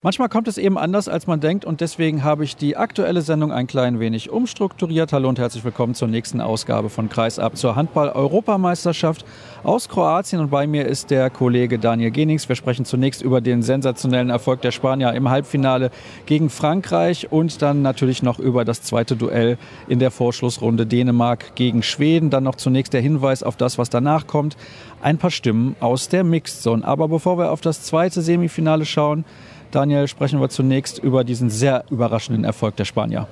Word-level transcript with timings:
Manchmal 0.00 0.28
kommt 0.28 0.46
es 0.46 0.58
eben 0.58 0.78
anders, 0.78 1.08
als 1.08 1.26
man 1.26 1.40
denkt 1.40 1.64
und 1.64 1.80
deswegen 1.80 2.22
habe 2.22 2.44
ich 2.44 2.54
die 2.54 2.76
aktuelle 2.76 3.20
Sendung 3.20 3.50
ein 3.50 3.66
klein 3.66 3.98
wenig 3.98 4.30
umstrukturiert. 4.30 5.12
Hallo 5.12 5.28
und 5.28 5.40
herzlich 5.40 5.64
willkommen 5.64 5.96
zur 5.96 6.06
nächsten 6.06 6.40
Ausgabe 6.40 6.88
von 6.88 7.08
Kreisab 7.08 7.56
zur 7.56 7.74
Handball-Europameisterschaft 7.74 9.24
aus 9.64 9.88
Kroatien 9.88 10.40
und 10.40 10.50
bei 10.50 10.68
mir 10.68 10.86
ist 10.86 11.10
der 11.10 11.30
Kollege 11.30 11.80
Daniel 11.80 12.12
Genings. 12.12 12.48
Wir 12.48 12.54
sprechen 12.54 12.84
zunächst 12.84 13.22
über 13.22 13.40
den 13.40 13.60
sensationellen 13.60 14.30
Erfolg 14.30 14.62
der 14.62 14.70
Spanier 14.70 15.14
im 15.14 15.30
Halbfinale 15.30 15.90
gegen 16.26 16.48
Frankreich 16.48 17.32
und 17.32 17.60
dann 17.60 17.82
natürlich 17.82 18.22
noch 18.22 18.38
über 18.38 18.64
das 18.64 18.82
zweite 18.82 19.16
Duell 19.16 19.58
in 19.88 19.98
der 19.98 20.12
Vorschlussrunde 20.12 20.86
Dänemark 20.86 21.56
gegen 21.56 21.82
Schweden. 21.82 22.30
Dann 22.30 22.44
noch 22.44 22.54
zunächst 22.54 22.92
der 22.92 23.00
Hinweis 23.00 23.42
auf 23.42 23.56
das, 23.56 23.78
was 23.78 23.90
danach 23.90 24.28
kommt. 24.28 24.56
Ein 25.02 25.18
paar 25.18 25.32
Stimmen 25.32 25.74
aus 25.80 26.08
der 26.08 26.22
Mixed 26.22 26.62
Zone. 26.62 26.86
Aber 26.86 27.08
bevor 27.08 27.36
wir 27.36 27.50
auf 27.50 27.62
das 27.62 27.82
zweite 27.82 28.22
Semifinale 28.22 28.84
schauen, 28.84 29.24
Daniel, 29.70 30.08
sprechen 30.08 30.40
wir 30.40 30.48
zunächst 30.48 30.98
über 30.98 31.24
diesen 31.24 31.50
sehr 31.50 31.84
überraschenden 31.90 32.44
Erfolg 32.44 32.76
der 32.76 32.86
Spanier. 32.86 33.28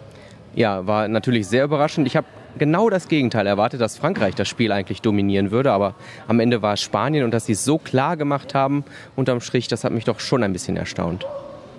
Ja, 0.55 0.87
war 0.87 1.09
natürlich 1.09 1.47
sehr 1.49 1.65
überraschend. 1.65 2.07
Ich 2.07 2.17
habe 2.17 2.27
genau 2.59 2.91
das 2.91 3.09
Gegenteil 3.09 3.47
erwartet, 3.47 3.81
dass 3.81 3.97
Frankreich 3.97 4.35
das 4.35 4.47
Spiel 4.47 4.71
eigentlich 4.71 5.01
dominieren 5.01 5.51
würde. 5.51 5.73
Aber 5.73 5.95
am 6.29 6.41
Ende 6.41 6.61
war 6.61 6.75
es 6.75 6.83
Spanien 6.83 7.25
und 7.25 7.31
dass 7.33 7.47
sie 7.47 7.53
es 7.53 7.65
so 7.65 7.79
klar 7.79 8.17
gemacht 8.17 8.55
haben, 8.55 8.85
unterm 9.17 9.41
Strich, 9.41 9.69
das 9.69 9.85
hat 9.85 9.93
mich 9.93 10.05
doch 10.05 10.21
schon 10.21 10.43
ein 10.43 10.53
bisschen 10.53 10.77
erstaunt. 10.77 11.27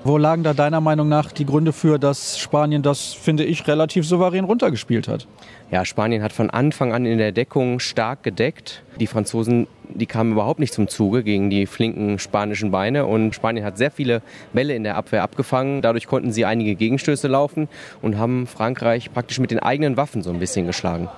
Wo 0.08 0.18
lagen 0.18 0.42
da 0.42 0.54
deiner 0.54 0.80
Meinung 0.80 1.10
nach 1.10 1.34
die 1.34 1.46
Gründe 1.46 1.74
für, 1.74 2.00
dass 2.00 2.40
Spanien 2.40 2.82
das, 2.82 3.12
finde 3.12 3.44
ich, 3.44 3.68
relativ 3.68 4.08
souverän 4.08 4.46
runtergespielt 4.46 5.10
hat? 5.10 5.28
Ja, 5.70 5.84
Spanien 5.84 6.24
hat 6.24 6.32
von 6.32 6.50
Anfang 6.50 6.94
an 6.94 7.06
in 7.06 7.18
der 7.18 7.34
Deckung 7.34 7.82
stark 7.82 8.24
gedeckt. 8.24 8.84
Die 9.02 9.08
Franzosen, 9.08 9.68
die 9.90 10.06
kamen 10.06 10.32
überhaupt 10.32 10.62
nicht 10.62 10.74
zum 10.74 10.88
Zuge 10.88 11.24
gegen 11.24 11.50
die 11.50 11.66
flinken 11.66 12.20
spanischen 12.20 12.72
Beine. 12.72 13.06
Und 13.06 13.36
Spanien 13.36 13.66
hat 13.66 13.78
sehr 13.78 13.92
viele 13.92 14.22
Bälle 14.54 14.76
in 14.76 14.86
der 14.86 14.96
Abwehr 14.96 15.24
abgefangen. 15.24 15.82
Dadurch 15.82 16.08
konnten 16.08 16.32
sie 16.32 16.46
einige 16.46 16.76
Gegenstöße 16.76 17.28
laufen 17.28 17.68
und 18.02 18.18
haben 18.18 18.48
Frankreich 18.48 19.12
praktisch 19.12 19.40
mit 19.40 19.52
den 19.52 19.60
eigenen 19.60 19.98
Waffen 19.98 20.24
so 20.24 20.30
ein 20.30 20.40
bisschen 20.40 20.68
geschlagen. 20.68 21.10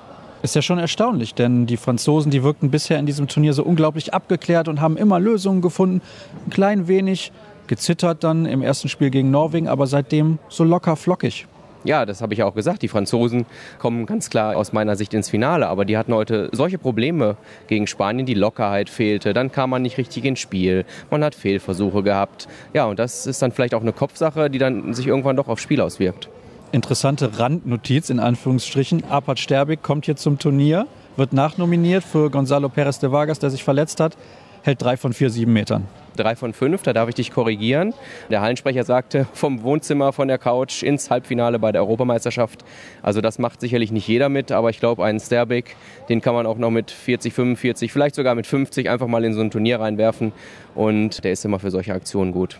Ist 0.42 0.56
ja 0.56 0.64
schon 0.64 0.80
erstaunlich, 0.80 1.36
denn 1.36 1.68
die 1.68 1.78
Franzosen, 1.78 2.31
die 2.31 2.44
wirkten 2.44 2.72
bisher 2.72 2.98
in 2.98 3.06
diesem 3.06 3.28
Turnier 3.28 3.53
so 3.53 3.64
unglaublich 3.64 4.16
abgeklärt 4.16 4.68
und 4.68 4.81
haben 4.81 4.98
immer 4.98 5.20
Lösungen 5.20 5.62
gefunden. 5.62 6.02
Ein 6.48 6.50
klein 6.50 6.88
wenig 6.88 7.31
gezittert 7.70 8.23
dann 8.25 8.45
im 8.45 8.62
ersten 8.62 8.89
Spiel 8.89 9.12
gegen 9.12 9.31
Norwegen, 9.31 9.70
aber 9.70 9.88
seitdem 9.88 10.39
so 10.50 10.66
locker 10.66 10.98
flockig. 10.98 11.48
Ja, 11.86 12.06
das 12.06 12.22
habe 12.22 12.34
ich 12.34 12.44
auch 12.44 12.56
gesagt. 12.56 12.81
Die 12.81 12.89
Franzosen 12.89 13.45
kommen 13.78 14.06
ganz 14.06 14.30
klar 14.30 14.58
aus 14.58 14.73
meiner 14.73 14.98
Sicht 14.98 15.14
ins 15.14 15.30
Finale, 15.30 15.67
aber 15.67 15.86
die 15.86 15.97
hatten 15.97 16.14
heute 16.14 16.50
solche 16.52 16.78
Probleme 16.78 17.38
gegen 17.67 17.88
Spanien, 17.88 18.25
die 18.25 18.34
Lockerheit 18.34 18.90
fehlte, 18.90 19.34
dann 19.34 19.52
kam 19.52 19.70
man 19.70 19.84
nicht 19.84 19.97
richtig 19.97 20.25
ins 20.25 20.40
Spiel, 20.40 20.84
man 21.09 21.23
hat 21.23 21.36
Fehlversuche 21.36 22.03
gehabt. 22.03 22.50
Ja, 22.73 22.86
und 22.86 23.00
das 23.00 23.25
ist 23.28 23.42
dann 23.42 23.53
vielleicht 23.53 23.73
auch 23.73 23.81
eine 23.81 23.94
Kopfsache, 23.94 24.50
die 24.50 24.58
dann 24.58 24.94
sich 24.94 25.08
irgendwann 25.08 25.38
doch 25.38 25.47
aufs 25.47 25.62
Spiel 25.62 25.80
auswirkt. 25.80 26.28
Interessante 26.73 27.40
Randnotiz 27.40 28.09
in 28.09 28.20
Anführungsstrichen. 28.20 29.03
Apat 29.09 29.40
Sterbig 29.40 29.81
kommt 29.81 30.06
hier 30.06 30.17
zum 30.17 30.38
Turnier, 30.38 30.86
wird 31.16 31.34
nachnominiert 31.34 32.03
für 32.03 32.30
Gonzalo 32.30 32.67
Perez 32.67 33.00
de 33.00 33.12
Vargas, 33.12 33.40
der 33.40 33.52
sich 33.52 33.64
verletzt 33.64 34.00
hat, 34.02 34.17
hält 34.64 34.81
drei 34.81 34.97
von 34.97 35.14
vier, 35.14 35.30
sieben 35.30 35.53
Metern 35.53 35.88
drei 36.20 36.36
von 36.36 36.53
fünf, 36.53 36.84
da 36.84 36.94
darf 36.94 37.09
ich 37.09 37.16
dich 37.16 37.31
korrigieren. 37.31 37.94
Der 38.30 38.42
Hallensprecher 38.42 38.84
sagte, 38.84 39.28
vom 39.34 39.64
Wohnzimmer, 39.64 40.14
von 40.14 40.28
der 40.28 40.38
Couch 40.38 40.84
ins 40.84 41.09
Halbfinale 41.09 41.59
bei 41.59 41.72
der 41.72 41.81
Europameisterschaft. 41.81 42.64
Also 43.02 43.22
das 43.22 43.39
macht 43.39 43.62
sicherlich 43.62 43.92
nicht 43.92 44.08
jeder 44.08 44.30
mit, 44.30 44.52
aber 44.52 44.70
ich 44.70 44.80
glaube, 44.80 45.03
einen 45.03 45.20
Sterbik, 45.20 45.75
den 46.09 46.22
kann 46.22 46.34
man 46.34 46.45
auch 46.45 46.58
noch 46.58 46.72
mit 46.72 46.92
40, 46.92 47.34
45, 47.34 47.92
vielleicht 47.92 48.16
sogar 48.16 48.36
mit 48.36 48.47
50 48.47 48.90
einfach 48.90 49.08
mal 49.08 49.23
in 49.23 49.34
so 49.34 49.42
ein 49.42 49.52
Turnier 49.52 49.80
reinwerfen. 49.80 50.34
Und 50.75 51.23
der 51.23 51.31
ist 51.31 51.45
immer 51.45 51.59
für 51.59 51.72
solche 51.72 51.94
Aktionen 51.94 52.31
gut. 52.31 52.59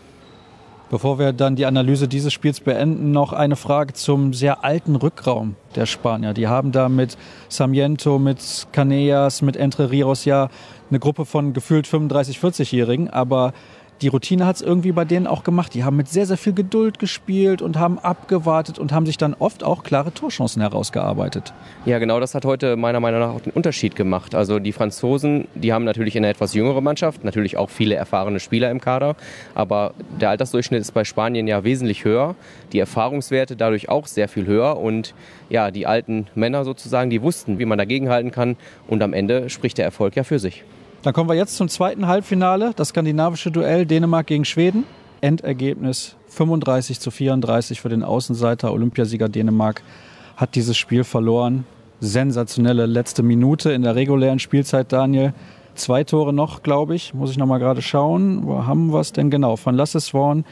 Bevor 0.90 1.20
wir 1.20 1.32
dann 1.32 1.54
die 1.54 1.66
Analyse 1.66 2.08
dieses 2.08 2.32
Spiels 2.32 2.58
beenden, 2.58 3.12
noch 3.12 3.32
eine 3.32 3.54
Frage 3.54 3.92
zum 3.92 4.32
sehr 4.32 4.64
alten 4.64 4.96
Rückraum 4.96 5.54
der 5.76 5.86
Spanier. 5.86 6.34
Die 6.34 6.48
haben 6.48 6.72
da 6.72 6.88
mit 6.88 7.16
Samiento, 7.48 8.18
mit 8.18 8.66
Canellas, 8.72 9.40
mit 9.40 9.56
Entre 9.56 9.92
Rios 9.92 10.24
ja 10.24 10.48
eine 10.90 10.98
Gruppe 10.98 11.24
von 11.24 11.52
gefühlt 11.52 11.86
35, 11.86 12.38
40-Jährigen, 12.38 13.08
aber 13.10 13.52
die 14.02 14.08
Routine 14.08 14.46
hat 14.46 14.56
es 14.56 14.62
irgendwie 14.62 14.92
bei 14.92 15.04
denen 15.04 15.26
auch 15.26 15.44
gemacht. 15.44 15.74
Die 15.74 15.84
haben 15.84 15.96
mit 15.96 16.08
sehr, 16.08 16.24
sehr 16.24 16.38
viel 16.38 16.54
Geduld 16.54 16.98
gespielt 16.98 17.60
und 17.60 17.78
haben 17.78 17.98
abgewartet 17.98 18.78
und 18.78 18.92
haben 18.92 19.04
sich 19.04 19.18
dann 19.18 19.34
oft 19.34 19.62
auch 19.62 19.82
klare 19.82 20.14
Torchancen 20.14 20.62
herausgearbeitet. 20.62 21.52
Ja, 21.84 21.98
genau 21.98 22.18
das 22.18 22.34
hat 22.34 22.46
heute 22.46 22.76
meiner 22.76 23.00
Meinung 23.00 23.20
nach 23.20 23.34
auch 23.34 23.42
den 23.42 23.52
Unterschied 23.52 23.96
gemacht. 23.96 24.34
Also 24.34 24.58
die 24.58 24.72
Franzosen, 24.72 25.48
die 25.54 25.74
haben 25.74 25.84
natürlich 25.84 26.16
eine 26.16 26.28
etwas 26.28 26.54
jüngere 26.54 26.80
Mannschaft, 26.80 27.24
natürlich 27.24 27.58
auch 27.58 27.68
viele 27.68 27.94
erfahrene 27.94 28.40
Spieler 28.40 28.70
im 28.70 28.80
Kader, 28.80 29.16
aber 29.54 29.92
der 30.18 30.30
Altersdurchschnitt 30.30 30.80
ist 30.80 30.92
bei 30.92 31.04
Spanien 31.04 31.46
ja 31.46 31.62
wesentlich 31.62 32.04
höher, 32.04 32.36
die 32.72 32.78
Erfahrungswerte 32.78 33.54
dadurch 33.54 33.90
auch 33.90 34.06
sehr 34.06 34.28
viel 34.28 34.46
höher 34.46 34.78
und 34.78 35.14
ja, 35.50 35.70
die 35.70 35.86
alten 35.86 36.26
Männer 36.34 36.64
sozusagen, 36.64 37.10
die 37.10 37.20
wussten, 37.20 37.58
wie 37.58 37.66
man 37.66 37.76
dagegenhalten 37.76 38.30
kann 38.30 38.56
und 38.88 39.02
am 39.02 39.12
Ende 39.12 39.50
spricht 39.50 39.76
der 39.76 39.84
Erfolg 39.84 40.16
ja 40.16 40.24
für 40.24 40.38
sich. 40.38 40.64
Dann 41.02 41.14
kommen 41.14 41.30
wir 41.30 41.34
jetzt 41.36 41.56
zum 41.56 41.68
zweiten 41.68 42.06
Halbfinale, 42.06 42.72
das 42.76 42.88
skandinavische 42.88 43.50
Duell 43.50 43.86
Dänemark 43.86 44.26
gegen 44.26 44.44
Schweden. 44.44 44.84
Endergebnis 45.22 46.16
35 46.28 47.00
zu 47.00 47.10
34 47.10 47.80
für 47.80 47.88
den 47.88 48.02
Außenseiter. 48.02 48.70
Olympiasieger 48.70 49.30
Dänemark 49.30 49.82
hat 50.36 50.54
dieses 50.54 50.76
Spiel 50.76 51.04
verloren. 51.04 51.64
Sensationelle 52.00 52.84
letzte 52.84 53.22
Minute 53.22 53.72
in 53.72 53.80
der 53.80 53.94
regulären 53.94 54.38
Spielzeit, 54.38 54.92
Daniel. 54.92 55.32
Zwei 55.74 56.04
Tore 56.04 56.34
noch, 56.34 56.62
glaube 56.62 56.94
ich. 56.94 57.14
Muss 57.14 57.30
ich 57.30 57.38
noch 57.38 57.46
mal 57.46 57.58
gerade 57.58 57.80
schauen. 57.80 58.46
Wo 58.46 58.66
haben 58.66 58.92
wir 58.92 59.00
es 59.00 59.12
denn 59.12 59.30
genau? 59.30 59.56
Von 59.56 59.74
Lasse 59.76 60.00
Swan 60.00 60.44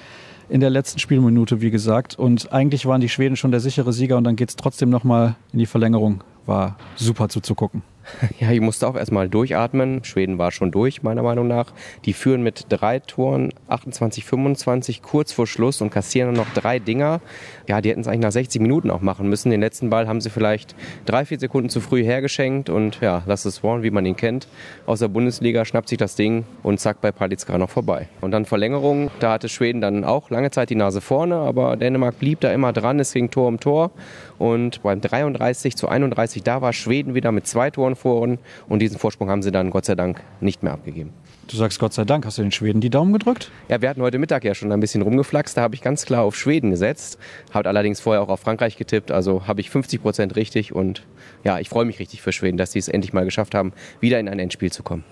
in 0.48 0.60
der 0.60 0.70
letzten 0.70 0.98
Spielminute, 0.98 1.60
wie 1.60 1.70
gesagt. 1.70 2.18
Und 2.18 2.52
eigentlich 2.54 2.86
waren 2.86 3.02
die 3.02 3.10
Schweden 3.10 3.36
schon 3.36 3.50
der 3.50 3.60
sichere 3.60 3.92
Sieger 3.92 4.16
und 4.16 4.24
dann 4.24 4.36
geht 4.36 4.48
es 4.48 4.56
trotzdem 4.56 4.88
noch 4.88 5.04
mal 5.04 5.36
in 5.52 5.58
die 5.58 5.66
Verlängerung. 5.66 6.24
War 6.46 6.76
super 6.96 7.28
zuzugucken. 7.28 7.82
Ja, 8.40 8.52
ich 8.52 8.60
musste 8.60 8.86
auch 8.86 8.96
erstmal 8.96 9.28
durchatmen. 9.28 10.04
Schweden 10.04 10.38
war 10.38 10.52
schon 10.52 10.70
durch, 10.70 11.02
meiner 11.02 11.22
Meinung 11.22 11.48
nach. 11.48 11.72
Die 12.04 12.12
führen 12.12 12.42
mit 12.42 12.66
drei 12.68 13.00
Toren 13.00 13.52
28, 13.68 14.24
25 14.24 15.02
kurz 15.02 15.32
vor 15.32 15.46
Schluss 15.46 15.80
und 15.80 15.90
kassieren 15.90 16.34
noch 16.34 16.48
drei 16.54 16.78
Dinger. 16.78 17.20
Ja, 17.66 17.80
die 17.80 17.90
hätten 17.90 18.00
es 18.00 18.08
eigentlich 18.08 18.20
nach 18.20 18.32
60 18.32 18.60
Minuten 18.60 18.90
auch 18.90 19.00
machen 19.00 19.28
müssen. 19.28 19.50
Den 19.50 19.60
letzten 19.60 19.90
Ball 19.90 20.06
haben 20.06 20.20
sie 20.20 20.30
vielleicht 20.30 20.74
drei, 21.04 21.24
vier 21.24 21.38
Sekunden 21.38 21.68
zu 21.68 21.80
früh 21.80 22.04
hergeschenkt 22.04 22.70
und 22.70 23.00
ja, 23.00 23.22
das 23.26 23.46
ist 23.46 23.62
Warren, 23.62 23.82
wie 23.82 23.90
man 23.90 24.06
ihn 24.06 24.16
kennt. 24.16 24.48
Aus 24.86 25.00
der 25.00 25.08
Bundesliga 25.08 25.64
schnappt 25.64 25.88
sich 25.88 25.98
das 25.98 26.14
Ding 26.14 26.44
und 26.62 26.80
zack, 26.80 27.00
bei 27.00 27.12
Palitska 27.12 27.58
noch 27.58 27.70
vorbei. 27.70 28.08
Und 28.20 28.30
dann 28.30 28.44
Verlängerung, 28.44 29.10
da 29.20 29.32
hatte 29.32 29.48
Schweden 29.48 29.80
dann 29.80 30.04
auch 30.04 30.30
lange 30.30 30.50
Zeit 30.50 30.70
die 30.70 30.74
Nase 30.74 31.00
vorne, 31.00 31.36
aber 31.36 31.76
Dänemark 31.76 32.18
blieb 32.18 32.40
da 32.40 32.52
immer 32.52 32.72
dran. 32.72 33.00
Es 33.00 33.12
ging 33.12 33.30
Tor 33.30 33.48
um 33.48 33.60
Tor 33.60 33.90
und 34.38 34.82
beim 34.82 35.00
33 35.00 35.76
zu 35.76 35.88
31, 35.88 36.42
da 36.42 36.62
war 36.62 36.72
Schweden 36.72 37.14
wieder 37.14 37.32
mit 37.32 37.46
zwei 37.46 37.70
Toren 37.70 37.96
vor 37.96 38.20
und 38.68 38.78
diesen 38.80 38.98
Vorsprung 38.98 39.30
haben 39.30 39.42
sie 39.42 39.52
dann 39.52 39.70
Gott 39.70 39.84
sei 39.84 39.94
Dank 39.94 40.22
nicht 40.40 40.62
mehr 40.62 40.72
abgegeben. 40.72 41.12
Du 41.48 41.56
sagst 41.56 41.78
Gott 41.78 41.94
sei 41.94 42.04
Dank, 42.04 42.26
hast 42.26 42.36
du 42.36 42.42
den 42.42 42.52
Schweden 42.52 42.82
die 42.82 42.90
Daumen 42.90 43.14
gedrückt? 43.14 43.50
Ja, 43.70 43.80
wir 43.80 43.88
hatten 43.88 44.02
heute 44.02 44.18
Mittag 44.18 44.44
ja 44.44 44.54
schon 44.54 44.70
ein 44.70 44.80
bisschen 44.80 45.00
rumgeflaxt. 45.00 45.56
Da 45.56 45.62
habe 45.62 45.74
ich 45.74 45.80
ganz 45.80 46.04
klar 46.04 46.22
auf 46.22 46.36
Schweden 46.36 46.70
gesetzt. 46.70 47.18
Habe 47.54 47.70
allerdings 47.70 48.00
vorher 48.00 48.20
auch 48.20 48.28
auf 48.28 48.40
Frankreich 48.40 48.76
getippt. 48.76 49.10
Also 49.10 49.46
habe 49.46 49.62
ich 49.62 49.70
50 49.70 50.02
Prozent 50.02 50.36
richtig. 50.36 50.74
Und 50.74 51.04
ja, 51.44 51.58
ich 51.58 51.70
freue 51.70 51.86
mich 51.86 52.00
richtig 52.00 52.20
für 52.20 52.32
Schweden, 52.32 52.58
dass 52.58 52.72
sie 52.72 52.78
es 52.78 52.88
endlich 52.88 53.14
mal 53.14 53.24
geschafft 53.24 53.54
haben, 53.54 53.72
wieder 53.98 54.20
in 54.20 54.28
ein 54.28 54.38
Endspiel 54.38 54.70
zu 54.70 54.82
kommen. 54.82 55.04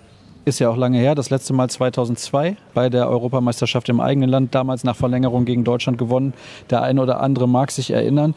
Ist 0.45 0.59
ja 0.59 0.69
auch 0.69 0.77
lange 0.77 0.99
her. 0.99 1.15
Das 1.15 1.31
letzte 1.31 1.55
Mal 1.55 1.71
2002 1.71 2.57
bei 2.75 2.91
der 2.91 3.09
Europameisterschaft 3.09 3.89
im 3.89 4.01
eigenen 4.01 4.29
Land. 4.29 4.55
Damals 4.55 4.85
nach 4.85 4.95
Verlängerung 4.95 5.47
gegen 5.47 5.65
Deutschland 5.65 5.97
gewonnen. 5.97 6.35
Der 6.69 6.83
eine 6.83 7.01
oder 7.01 7.21
andere 7.21 7.49
mag 7.49 7.71
sich 7.71 7.93
erinnern. 7.93 8.35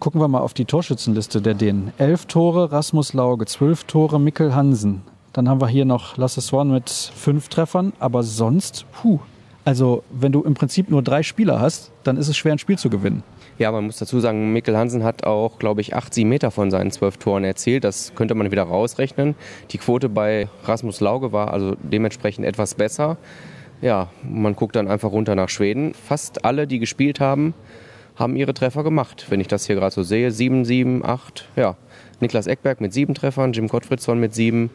Gucken 0.00 0.20
wir 0.20 0.28
mal 0.28 0.38
auf 0.38 0.54
die 0.54 0.64
Torschützenliste 0.64 1.42
der 1.42 1.54
Dänen. 1.54 1.92
Elf 1.98 2.26
Tore 2.26 2.70
Rasmus 2.70 3.14
Lauge, 3.14 3.46
zwölf 3.46 3.82
Tore 3.82 4.20
Mikkel 4.20 4.54
Hansen. 4.54 5.02
Dann 5.32 5.48
haben 5.48 5.60
wir 5.60 5.66
hier 5.66 5.84
noch 5.84 6.16
Lasse 6.16 6.40
Swan 6.40 6.70
mit 6.70 6.88
fünf 6.88 7.48
Treffern, 7.48 7.92
aber 7.98 8.22
sonst, 8.22 8.86
puh. 8.92 9.18
Also, 9.64 10.04
wenn 10.12 10.30
du 10.30 10.42
im 10.44 10.54
Prinzip 10.54 10.88
nur 10.88 11.02
drei 11.02 11.24
Spieler 11.24 11.60
hast, 11.60 11.90
dann 12.04 12.16
ist 12.16 12.28
es 12.28 12.36
schwer, 12.36 12.52
ein 12.52 12.60
Spiel 12.60 12.78
zu 12.78 12.90
gewinnen. 12.90 13.24
Ja, 13.58 13.72
man 13.72 13.86
muss 13.86 13.98
dazu 13.98 14.20
sagen, 14.20 14.52
Mikkel 14.52 14.76
Hansen 14.76 15.02
hat 15.02 15.24
auch, 15.24 15.58
glaube 15.58 15.80
ich, 15.80 15.96
80 15.96 16.24
Meter 16.24 16.52
von 16.52 16.70
seinen 16.70 16.92
zwölf 16.92 17.16
Toren 17.16 17.42
erzielt. 17.42 17.82
Das 17.82 18.12
könnte 18.14 18.36
man 18.36 18.52
wieder 18.52 18.62
rausrechnen. 18.62 19.34
Die 19.72 19.78
Quote 19.78 20.08
bei 20.08 20.48
Rasmus 20.62 21.00
Lauge 21.00 21.32
war 21.32 21.52
also 21.52 21.74
dementsprechend 21.82 22.46
etwas 22.46 22.76
besser. 22.76 23.16
Ja, 23.80 24.10
man 24.22 24.54
guckt 24.54 24.76
dann 24.76 24.86
einfach 24.86 25.10
runter 25.10 25.34
nach 25.34 25.48
Schweden. 25.48 25.92
Fast 25.94 26.44
alle, 26.44 26.68
die 26.68 26.78
gespielt 26.78 27.18
haben, 27.20 27.54
haben 28.18 28.36
ihre 28.36 28.52
Treffer 28.52 28.82
gemacht, 28.82 29.26
wenn 29.28 29.40
ich 29.40 29.48
das 29.48 29.66
hier 29.66 29.76
gerade 29.76 29.94
so 29.94 30.02
sehe. 30.02 30.30
Sieben, 30.30 30.64
sieben, 30.64 31.04
acht, 31.04 31.48
ja. 31.56 31.76
Niklas 32.20 32.48
Eckberg 32.48 32.80
mit 32.80 32.92
sieben 32.92 33.14
Treffern, 33.14 33.52
Jim 33.52 33.68
Gottfriedsson 33.68 34.18
mit 34.18 34.34
sieben, 34.34 34.70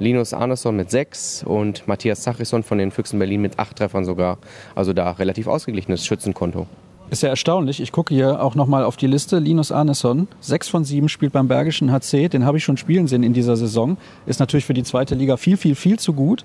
Linus 0.00 0.34
Arneson 0.34 0.76
mit 0.76 0.90
sechs 0.90 1.44
und 1.44 1.86
Matthias 1.86 2.24
Sachisson 2.24 2.64
von 2.64 2.78
den 2.78 2.90
Füchsen 2.90 3.18
Berlin 3.18 3.40
mit 3.40 3.58
acht 3.58 3.76
Treffern 3.76 4.04
sogar. 4.04 4.38
Also 4.74 4.92
da 4.92 5.12
relativ 5.12 5.46
ausgeglichenes 5.46 6.04
Schützenkonto. 6.04 6.66
Ist 7.10 7.22
ja 7.22 7.30
erstaunlich. 7.30 7.80
Ich 7.80 7.90
gucke 7.90 8.12
hier 8.12 8.42
auch 8.42 8.54
nochmal 8.54 8.84
auf 8.84 8.96
die 8.96 9.06
Liste. 9.06 9.38
Linus 9.38 9.72
Arneson, 9.72 10.28
sechs 10.40 10.68
von 10.68 10.84
sieben 10.84 11.08
spielt 11.08 11.32
beim 11.32 11.48
Bergischen 11.48 11.90
HC. 11.90 12.28
Den 12.28 12.44
habe 12.44 12.58
ich 12.58 12.64
schon 12.64 12.76
spielen 12.76 13.06
sehen 13.06 13.22
in 13.22 13.32
dieser 13.32 13.56
Saison. 13.56 13.96
Ist 14.26 14.40
natürlich 14.40 14.66
für 14.66 14.74
die 14.74 14.82
zweite 14.82 15.14
Liga 15.14 15.36
viel, 15.36 15.56
viel, 15.56 15.74
viel 15.74 15.98
zu 15.98 16.12
gut. 16.12 16.44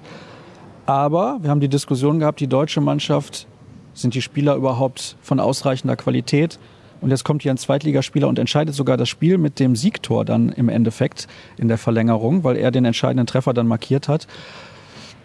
Aber 0.85 1.39
wir 1.41 1.49
haben 1.49 1.59
die 1.59 1.67
Diskussion 1.67 2.19
gehabt, 2.19 2.39
die 2.39 2.47
deutsche 2.47 2.79
Mannschaft 2.79 3.47
Sind 3.93 4.15
die 4.15 4.21
Spieler 4.21 4.55
überhaupt 4.55 5.15
von 5.21 5.39
ausreichender 5.39 5.95
Qualität? 5.95 6.59
Und 7.01 7.09
jetzt 7.09 7.25
kommt 7.25 7.43
hier 7.43 7.51
ein 7.51 7.57
Zweitligaspieler 7.57 8.27
und 8.27 8.39
entscheidet 8.39 8.73
sogar 8.73 8.95
das 8.95 9.09
Spiel 9.09 9.37
mit 9.37 9.59
dem 9.59 9.75
Siegtor 9.75 10.23
dann 10.23 10.49
im 10.49 10.69
Endeffekt 10.69 11.27
in 11.57 11.67
der 11.67 11.77
Verlängerung, 11.77 12.43
weil 12.43 12.55
er 12.55 12.71
den 12.71 12.85
entscheidenden 12.85 13.27
Treffer 13.27 13.53
dann 13.53 13.67
markiert 13.67 14.07
hat. 14.07 14.27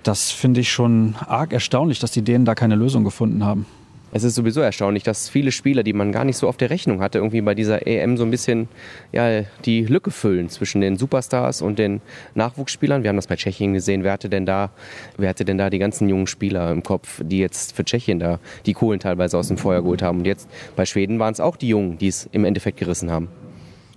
Das 0.03 0.31
finde 0.31 0.61
ich 0.61 0.73
schon 0.73 1.15
arg 1.27 1.53
erstaunlich, 1.53 1.99
dass 2.01 2.11
die 2.11 2.23
Dänen 2.23 2.45
da 2.45 2.55
keine 2.55 2.75
Lösung 2.75 3.05
gefunden 3.05 3.45
haben. 3.45 3.67
Es 4.11 4.25
ist 4.25 4.37
sowieso 4.37 4.63
erstaunlich, 4.63 5.03
dass 5.03 5.29
viele 5.29 5.53
Spieler, 5.53 5.83
die 5.83 5.93
man 5.93 6.13
gar 6.13 6.25
nicht 6.25 6.39
so 6.39 6.49
auf 6.49 6.57
der 6.57 6.71
Rechnung 6.71 7.01
hatte, 7.01 7.19
irgendwie 7.19 7.43
bei 7.43 7.55
dieser 7.55 7.87
EM 7.87 8.17
so 8.17 8.25
ein 8.25 8.31
bisschen 8.31 8.69
ja, 9.13 9.43
die 9.67 9.85
Lücke 9.85 10.11
füllen 10.11 10.49
zwischen 10.49 10.81
den 10.81 10.97
Superstars 10.97 11.61
und 11.61 11.79
den 11.79 12.01
Nachwuchsspielern. 12.35 13.03
Wir 13.03 13.11
haben 13.11 13.17
das 13.17 13.27
bei 13.27 13.37
Tschechien 13.37 13.75
gesehen. 13.75 14.05
Wer 14.05 14.13
hatte 14.13 14.31
denn 14.31 14.47
da, 14.47 14.71
wer 15.19 15.29
hatte 15.29 15.45
denn 15.45 15.59
da 15.59 15.69
die 15.69 15.79
ganzen 15.79 16.09
jungen 16.09 16.27
Spieler 16.27 16.71
im 16.71 16.83
Kopf, 16.83 17.21
die 17.23 17.39
jetzt 17.39 17.77
für 17.77 17.85
Tschechien 17.85 18.19
da 18.19 18.41
die 18.65 18.73
Kohlen 18.73 18.99
teilweise 18.99 19.37
aus 19.37 19.49
dem 19.49 19.59
Feuer 19.59 19.83
geholt 19.83 20.01
haben? 20.01 20.19
Und 20.21 20.27
jetzt 20.27 20.49
bei 20.75 20.87
Schweden 20.87 21.19
waren 21.19 21.35
es 21.35 21.41
auch 21.41 21.57
die 21.57 21.69
Jungen, 21.69 21.99
die 21.99 22.09
es 22.09 22.29
im 22.33 22.47
Endeffekt 22.47 22.79
gerissen 22.79 23.11
haben. 23.11 23.29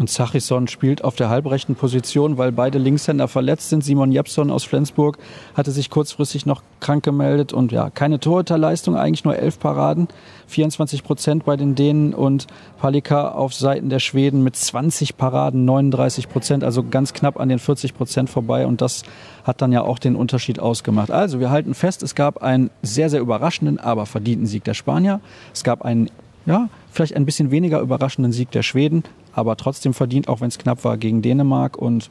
Und 0.01 0.07
Zachisson 0.07 0.67
spielt 0.67 1.03
auf 1.03 1.15
der 1.15 1.29
halbrechten 1.29 1.75
Position, 1.75 2.39
weil 2.39 2.51
beide 2.51 2.79
Linkshänder 2.79 3.27
verletzt 3.27 3.69
sind. 3.69 3.83
Simon 3.83 4.11
Jepson 4.11 4.49
aus 4.49 4.63
Flensburg 4.63 5.19
hatte 5.53 5.69
sich 5.69 5.91
kurzfristig 5.91 6.47
noch 6.47 6.63
krank 6.79 7.03
gemeldet 7.03 7.53
und 7.53 7.71
ja, 7.71 7.91
keine 7.91 8.19
Torhüterleistung, 8.19 8.95
eigentlich 8.95 9.25
nur 9.25 9.35
elf 9.35 9.59
Paraden, 9.59 10.07
24 10.47 11.03
Prozent 11.03 11.45
bei 11.45 11.55
den 11.55 11.75
Dänen 11.75 12.15
und 12.15 12.47
Palika 12.79 13.29
auf 13.29 13.53
Seiten 13.53 13.91
der 13.91 13.99
Schweden 13.99 14.41
mit 14.41 14.55
20 14.55 15.17
Paraden, 15.17 15.65
39 15.65 16.29
Prozent, 16.29 16.63
also 16.63 16.81
ganz 16.81 17.13
knapp 17.13 17.39
an 17.39 17.49
den 17.49 17.59
40 17.59 17.93
Prozent 17.93 18.27
vorbei 18.27 18.65
und 18.65 18.81
das 18.81 19.03
hat 19.43 19.61
dann 19.61 19.71
ja 19.71 19.83
auch 19.83 19.99
den 19.99 20.15
Unterschied 20.15 20.59
ausgemacht. 20.59 21.11
Also 21.11 21.39
wir 21.39 21.51
halten 21.51 21.75
fest, 21.75 22.01
es 22.01 22.15
gab 22.15 22.41
einen 22.41 22.71
sehr, 22.81 23.11
sehr 23.11 23.21
überraschenden, 23.21 23.77
aber 23.77 24.07
verdienten 24.07 24.47
Sieg 24.47 24.63
der 24.63 24.73
Spanier. 24.73 25.21
Es 25.53 25.63
gab 25.63 25.83
einen 25.83 26.09
ja, 26.45 26.69
vielleicht 26.91 27.15
ein 27.15 27.25
bisschen 27.25 27.51
weniger 27.51 27.79
überraschenden 27.79 28.31
Sieg 28.31 28.51
der 28.51 28.63
Schweden, 28.63 29.03
aber 29.33 29.57
trotzdem 29.57 29.93
verdient, 29.93 30.27
auch 30.27 30.41
wenn 30.41 30.49
es 30.49 30.57
knapp 30.57 30.83
war, 30.83 30.97
gegen 30.97 31.21
Dänemark. 31.21 31.77
Und 31.77 32.09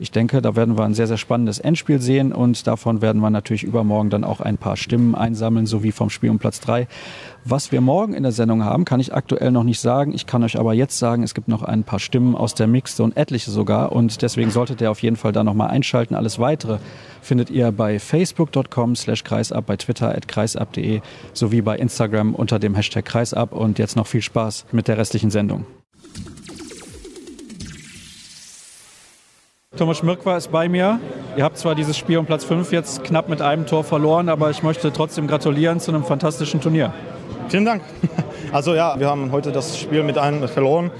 ich 0.00 0.10
denke, 0.10 0.40
da 0.40 0.56
werden 0.56 0.78
wir 0.78 0.84
ein 0.84 0.94
sehr, 0.94 1.06
sehr 1.06 1.18
spannendes 1.18 1.58
Endspiel 1.58 2.00
sehen 2.00 2.32
und 2.32 2.66
davon 2.66 3.02
werden 3.02 3.20
wir 3.20 3.28
natürlich 3.28 3.64
übermorgen 3.64 4.08
dann 4.08 4.24
auch 4.24 4.40
ein 4.40 4.56
paar 4.56 4.78
Stimmen 4.78 5.14
einsammeln, 5.14 5.66
sowie 5.66 5.92
vom 5.92 6.08
Spiel 6.08 6.30
um 6.30 6.38
Platz 6.38 6.58
3. 6.60 6.88
Was 7.44 7.70
wir 7.70 7.82
morgen 7.82 8.14
in 8.14 8.22
der 8.22 8.32
Sendung 8.32 8.64
haben, 8.64 8.86
kann 8.86 8.98
ich 8.98 9.12
aktuell 9.12 9.50
noch 9.50 9.62
nicht 9.62 9.78
sagen. 9.78 10.14
Ich 10.14 10.24
kann 10.24 10.42
euch 10.42 10.58
aber 10.58 10.72
jetzt 10.72 10.98
sagen, 10.98 11.22
es 11.22 11.34
gibt 11.34 11.48
noch 11.48 11.62
ein 11.62 11.84
paar 11.84 11.98
Stimmen 11.98 12.34
aus 12.34 12.54
der 12.54 12.66
Mixzone, 12.66 13.14
etliche 13.14 13.50
sogar 13.50 13.92
und 13.92 14.22
deswegen 14.22 14.50
solltet 14.50 14.80
ihr 14.80 14.90
auf 14.90 15.02
jeden 15.02 15.16
Fall 15.16 15.32
da 15.32 15.44
nochmal 15.44 15.68
einschalten. 15.68 16.14
Alles 16.14 16.38
weitere 16.38 16.78
findet 17.20 17.50
ihr 17.50 17.70
bei 17.70 17.98
facebook.com 17.98 18.96
slash 18.96 19.22
kreisab, 19.22 19.66
bei 19.66 19.76
twitter 19.76 20.16
at 20.16 20.26
kreisab.de 20.28 21.02
sowie 21.34 21.60
bei 21.60 21.76
Instagram 21.76 22.34
unter 22.34 22.58
dem 22.58 22.74
Hashtag 22.74 23.04
kreisab 23.04 23.52
und 23.52 23.78
jetzt 23.78 23.96
noch 23.96 24.06
viel 24.06 24.22
Spaß 24.22 24.64
mit 24.72 24.88
der 24.88 24.96
restlichen 24.96 25.30
Sendung. 25.30 25.66
Thomas 29.80 29.96
Schmirkwa 29.96 30.36
ist 30.36 30.52
bei 30.52 30.68
mir. 30.68 31.00
Ihr 31.38 31.42
habt 31.42 31.56
zwar 31.56 31.74
dieses 31.74 31.96
Spiel 31.96 32.18
um 32.18 32.26
Platz 32.26 32.44
5 32.44 32.70
jetzt 32.70 33.02
knapp 33.02 33.30
mit 33.30 33.40
einem 33.40 33.64
Tor 33.64 33.82
verloren, 33.82 34.28
aber 34.28 34.50
ich 34.50 34.62
möchte 34.62 34.92
trotzdem 34.92 35.26
gratulieren 35.26 35.80
zu 35.80 35.90
einem 35.90 36.04
fantastischen 36.04 36.60
Turnier. 36.60 36.92
Vielen 37.48 37.64
Dank. 37.64 37.82
Also 38.52 38.74
ja, 38.74 38.98
wir 38.98 39.08
haben 39.08 39.32
heute 39.32 39.52
das 39.52 39.78
Spiel 39.78 40.02
mit 40.02 40.18
einem 40.18 40.46
verloren. 40.48 40.90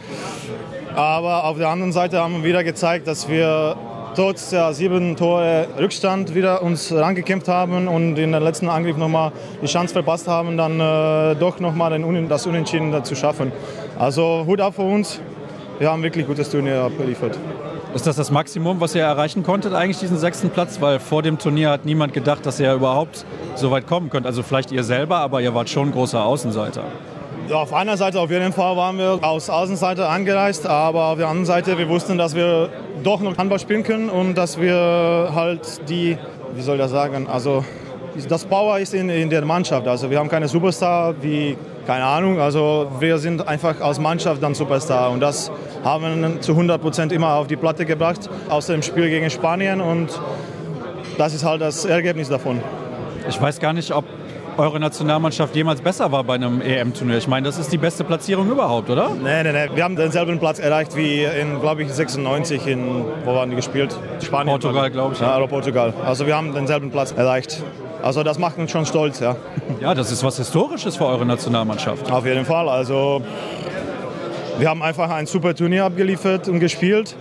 Aber 0.94 1.44
auf 1.44 1.58
der 1.58 1.68
anderen 1.68 1.92
Seite 1.92 2.20
haben 2.20 2.36
wir 2.36 2.44
wieder 2.44 2.64
gezeigt, 2.64 3.06
dass 3.06 3.28
wir 3.28 3.76
trotz 4.14 4.48
der 4.48 4.72
sieben 4.72 5.16
Tore 5.16 5.66
Rückstand 5.78 6.34
wieder 6.34 6.62
uns 6.62 6.90
rangekämpft 6.90 7.48
haben 7.48 7.86
und 7.86 8.16
in 8.16 8.32
den 8.32 8.42
letzten 8.42 8.70
Angriff 8.70 8.96
nochmal 8.96 9.32
die 9.60 9.66
Chance 9.66 9.92
verpasst 9.92 10.26
haben, 10.26 10.56
dann 10.56 10.80
äh, 10.80 11.34
doch 11.34 11.60
nochmal 11.60 12.00
das 12.28 12.46
Unentschieden 12.46 13.04
zu 13.04 13.14
schaffen. 13.14 13.52
Also 13.98 14.44
Hut 14.46 14.60
ab 14.62 14.76
für 14.76 14.82
uns. 14.82 15.20
Wir 15.78 15.90
haben 15.90 16.02
wirklich 16.02 16.26
gutes 16.26 16.48
Turnier 16.48 16.82
abgeliefert. 16.82 17.36
Ist 17.92 18.06
das 18.06 18.14
das 18.14 18.30
Maximum, 18.30 18.80
was 18.80 18.94
ihr 18.94 19.02
erreichen 19.02 19.42
konntet, 19.42 19.74
eigentlich 19.74 19.98
diesen 19.98 20.16
sechsten 20.16 20.50
Platz? 20.50 20.80
Weil 20.80 21.00
vor 21.00 21.22
dem 21.22 21.38
Turnier 21.38 21.70
hat 21.70 21.84
niemand 21.84 22.12
gedacht, 22.12 22.46
dass 22.46 22.60
ihr 22.60 22.72
überhaupt 22.72 23.24
so 23.56 23.72
weit 23.72 23.88
kommen 23.88 24.10
könnt. 24.10 24.26
Also 24.26 24.44
vielleicht 24.44 24.70
ihr 24.70 24.84
selber, 24.84 25.16
aber 25.16 25.40
ihr 25.40 25.54
wart 25.54 25.68
schon 25.68 25.90
großer 25.90 26.24
Außenseiter. 26.24 26.84
Ja, 27.48 27.56
auf 27.56 27.74
einer 27.74 27.96
Seite 27.96 28.20
auf 28.20 28.30
jeden 28.30 28.52
Fall 28.52 28.76
waren 28.76 28.96
wir 28.96 29.18
aus 29.22 29.50
Außenseite 29.50 30.06
angereist, 30.06 30.68
aber 30.68 31.06
auf 31.06 31.18
der 31.18 31.26
anderen 31.26 31.46
Seite, 31.46 31.76
wir 31.78 31.88
wussten, 31.88 32.16
dass 32.16 32.36
wir 32.36 32.68
doch 33.02 33.20
noch 33.20 33.36
Handball 33.36 33.58
spielen 33.58 33.82
können 33.82 34.08
und 34.08 34.38
dass 34.38 34.60
wir 34.60 35.32
halt 35.34 35.88
die, 35.88 36.16
wie 36.54 36.62
soll 36.62 36.76
ich 36.76 36.82
das 36.82 36.92
sagen, 36.92 37.26
also 37.26 37.64
das 38.28 38.44
Power 38.44 38.78
ist 38.78 38.94
in, 38.94 39.08
in 39.08 39.30
der 39.30 39.44
Mannschaft. 39.44 39.88
Also 39.88 40.10
wir 40.10 40.18
haben 40.20 40.28
keine 40.28 40.46
Superstar 40.46 41.14
wie, 41.22 41.56
keine 41.88 42.04
Ahnung, 42.04 42.40
also 42.40 42.88
wir 43.00 43.18
sind 43.18 43.46
einfach 43.48 43.80
als 43.80 43.98
Mannschaft 43.98 44.40
dann 44.42 44.54
Superstar 44.54 45.10
und 45.10 45.18
das 45.18 45.50
haben 45.84 46.40
zu 46.40 46.52
100 46.52 46.80
Prozent 46.80 47.12
immer 47.12 47.34
auf 47.34 47.46
die 47.46 47.56
Platte 47.56 47.86
gebracht, 47.86 48.28
außer 48.48 48.72
dem 48.72 48.82
Spiel 48.82 49.08
gegen 49.08 49.30
Spanien 49.30 49.80
und 49.80 50.08
das 51.18 51.34
ist 51.34 51.44
halt 51.44 51.60
das 51.60 51.84
Ergebnis 51.84 52.28
davon. 52.28 52.60
Ich 53.28 53.40
weiß 53.40 53.60
gar 53.60 53.72
nicht, 53.72 53.92
ob 53.92 54.04
eure 54.56 54.80
Nationalmannschaft 54.80 55.54
jemals 55.56 55.80
besser 55.80 56.12
war 56.12 56.24
bei 56.24 56.34
einem 56.34 56.60
EM-Turnier. 56.60 57.18
Ich 57.18 57.28
meine, 57.28 57.46
das 57.46 57.58
ist 57.58 57.72
die 57.72 57.78
beste 57.78 58.04
Platzierung 58.04 58.50
überhaupt, 58.50 58.90
oder? 58.90 59.10
Nein, 59.10 59.44
nein, 59.44 59.54
nein. 59.54 59.70
Wir 59.74 59.84
haben 59.84 59.96
denselben 59.96 60.38
Platz 60.38 60.58
erreicht 60.58 60.96
wie 60.96 61.24
in, 61.24 61.60
glaube 61.60 61.82
ich, 61.82 61.92
96 61.92 62.66
in, 62.66 63.04
wo 63.24 63.34
waren 63.34 63.50
die 63.50 63.56
gespielt? 63.56 63.96
Spanien. 64.22 64.52
Portugal, 64.52 64.90
glaube 64.90 65.14
ich. 65.14 65.20
Ja, 65.20 65.36
oder 65.36 65.46
Portugal. 65.46 65.94
Also 66.04 66.26
wir 66.26 66.36
haben 66.36 66.52
denselben 66.52 66.90
Platz 66.90 67.12
erreicht. 67.12 67.62
Also 68.02 68.22
das 68.22 68.38
macht 68.38 68.58
uns 68.58 68.70
schon 68.70 68.86
stolz, 68.86 69.20
ja. 69.20 69.36
Ja, 69.80 69.94
das 69.94 70.10
ist 70.10 70.24
was 70.24 70.36
Historisches 70.36 70.96
für 70.96 71.06
eure 71.06 71.26
Nationalmannschaft. 71.26 72.10
Auf 72.10 72.26
jeden 72.26 72.44
Fall. 72.44 72.68
Also 72.68 73.22
wir 74.60 74.68
haben 74.68 74.82
einfach 74.82 75.08
ein 75.10 75.24
super 75.24 75.54
Turnier 75.54 75.86
abgeliefert 75.86 76.46
und 76.46 76.60
gespielt. 76.60 77.16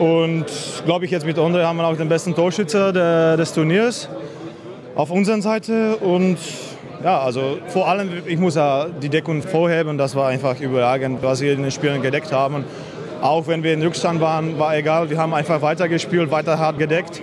Und 0.00 0.46
glaube 0.84 1.04
ich, 1.04 1.12
jetzt 1.12 1.24
mit 1.24 1.38
Andre 1.38 1.64
haben 1.64 1.76
wir 1.76 1.86
auch 1.86 1.96
den 1.96 2.08
besten 2.08 2.34
Torschützer 2.34 2.92
der, 2.92 3.36
des 3.36 3.54
Turniers 3.54 4.08
auf 4.96 5.12
unserer 5.12 5.40
Seite. 5.40 5.96
Und 5.98 6.38
ja, 7.04 7.20
also 7.20 7.58
vor 7.68 7.86
allem, 7.86 8.10
ich 8.26 8.36
muss 8.36 8.56
ja 8.56 8.86
die 8.88 9.08
Deckung 9.08 9.42
vorheben. 9.42 9.96
Das 9.96 10.16
war 10.16 10.28
einfach 10.28 10.58
überragend, 10.58 11.22
was 11.22 11.40
wir 11.40 11.52
in 11.52 11.62
den 11.62 11.70
Spielen 11.70 12.02
gedeckt 12.02 12.32
haben. 12.32 12.64
Auch 13.20 13.46
wenn 13.46 13.62
wir 13.62 13.74
in 13.74 13.82
Rückstand 13.82 14.20
waren, 14.20 14.58
war 14.58 14.76
egal. 14.76 15.08
Wir 15.08 15.18
haben 15.18 15.34
einfach 15.34 15.62
weitergespielt, 15.62 16.32
weiter 16.32 16.58
hart 16.58 16.78
gedeckt. 16.78 17.22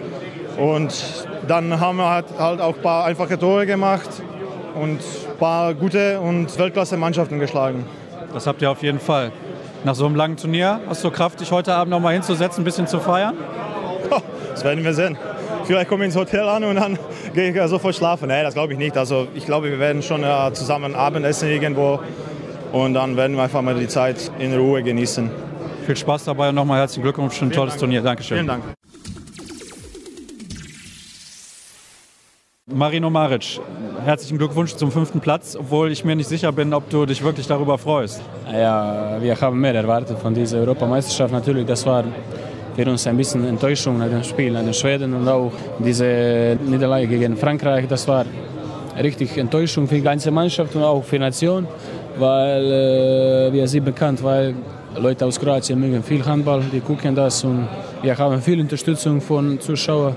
Und 0.57 1.27
dann 1.49 1.81
haben 1.81 1.97
wir 1.97 2.09
halt, 2.09 2.27
halt 2.37 2.61
auch 2.61 2.77
ein 2.77 2.81
paar 2.81 3.03
einfache 3.03 3.37
Tore 3.37 3.65
gemacht 3.65 4.09
und 4.75 4.99
ein 4.99 5.37
paar 5.37 5.73
gute 5.73 6.21
und 6.21 6.57
Weltklasse-Mannschaften 6.57 7.39
geschlagen. 7.39 7.85
Das 8.33 8.47
habt 8.47 8.61
ihr 8.61 8.71
auf 8.71 8.81
jeden 8.83 8.99
Fall. 8.99 9.31
Nach 9.83 9.95
so 9.95 10.05
einem 10.05 10.15
langen 10.15 10.37
Turnier 10.37 10.81
hast 10.87 11.03
du 11.03 11.11
Kraft, 11.11 11.39
dich 11.39 11.51
heute 11.51 11.73
Abend 11.73 11.91
noch 11.91 11.99
mal 11.99 12.13
hinzusetzen, 12.13 12.61
ein 12.61 12.65
bisschen 12.65 12.87
zu 12.87 12.99
feiern? 12.99 13.35
Das 14.51 14.63
werden 14.63 14.83
wir 14.83 14.93
sehen. 14.93 15.17
Vielleicht 15.63 15.87
komme 15.87 16.03
ich 16.03 16.07
ins 16.07 16.15
Hotel 16.15 16.41
an 16.49 16.63
und 16.63 16.75
dann 16.75 16.99
gehe 17.33 17.51
ich 17.51 17.69
sofort 17.69 17.95
schlafen. 17.95 18.27
Nein, 18.27 18.43
das 18.43 18.55
glaube 18.55 18.73
ich 18.73 18.79
nicht. 18.79 18.97
Also 18.97 19.27
ich 19.35 19.45
glaube, 19.45 19.69
wir 19.69 19.79
werden 19.79 20.01
schon 20.01 20.23
zusammen 20.53 20.95
Abendessen 20.95 21.49
irgendwo 21.49 21.99
und 22.71 22.93
dann 22.93 23.15
werden 23.15 23.35
wir 23.37 23.43
einfach 23.43 23.61
mal 23.61 23.75
die 23.75 23.87
Zeit 23.87 24.31
in 24.39 24.53
Ruhe 24.53 24.83
genießen. 24.83 25.29
Viel 25.85 25.95
Spaß 25.95 26.25
dabei 26.25 26.49
und 26.49 26.55
nochmal 26.55 26.79
herzlichen 26.79 27.03
Glückwunsch 27.03 27.35
für 27.35 27.45
ein 27.45 27.51
tolles 27.51 27.73
Dank. 27.73 27.79
Turnier. 27.79 28.01
Dankeschön. 28.01 28.37
Vielen 28.37 28.47
Dank. 28.47 28.78
Marino 32.71 33.09
Maric, 33.09 33.59
herzlichen 34.05 34.37
Glückwunsch 34.37 34.75
zum 34.75 34.91
fünften 34.91 35.19
Platz, 35.19 35.57
obwohl 35.59 35.91
ich 35.91 36.05
mir 36.05 36.15
nicht 36.15 36.29
sicher 36.29 36.51
bin, 36.51 36.71
ob 36.71 36.87
du 36.89 37.03
dich 37.07 37.23
wirklich 37.23 37.47
darüber 37.47 37.79
freust. 37.79 38.21
Ja, 38.51 39.17
wir 39.19 39.41
haben 39.41 39.59
mehr 39.59 39.73
erwartet 39.73 40.19
von 40.19 40.35
dieser 40.35 40.59
Europameisterschaft. 40.59 41.33
Natürlich, 41.33 41.65
das 41.65 41.83
war 41.87 42.03
für 42.75 42.87
uns 42.87 43.07
ein 43.07 43.17
bisschen 43.17 43.43
Enttäuschung 43.47 43.97
nach 43.97 44.09
dem 44.09 44.23
Spiel 44.23 44.55
an 44.55 44.65
den 44.65 44.75
Schweden 44.75 45.15
und 45.15 45.27
auch 45.27 45.51
diese 45.79 46.59
Niederlage 46.63 47.07
gegen 47.07 47.35
Frankreich. 47.37 47.87
Das 47.87 48.07
war 48.07 48.25
richtig 49.01 49.35
Enttäuschung 49.37 49.87
für 49.87 49.95
die 49.95 50.01
ganze 50.01 50.29
Mannschaft 50.29 50.75
und 50.75 50.83
auch 50.83 51.03
für 51.03 51.15
die 51.15 51.23
Nation, 51.23 51.67
weil 52.19 52.65
äh, 52.65 53.51
wir 53.51 53.67
sind 53.67 53.83
bekannt, 53.83 54.23
weil 54.23 54.53
Leute 54.95 55.25
aus 55.25 55.39
Kroatien 55.39 55.79
mögen 55.79 56.03
viel 56.03 56.23
Handball, 56.23 56.61
die 56.71 56.81
gucken 56.81 57.15
das 57.15 57.43
und 57.43 57.67
wir 58.03 58.15
haben 58.15 58.39
viel 58.43 58.61
Unterstützung 58.61 59.21
von 59.21 59.59
Zuschauern. 59.59 60.15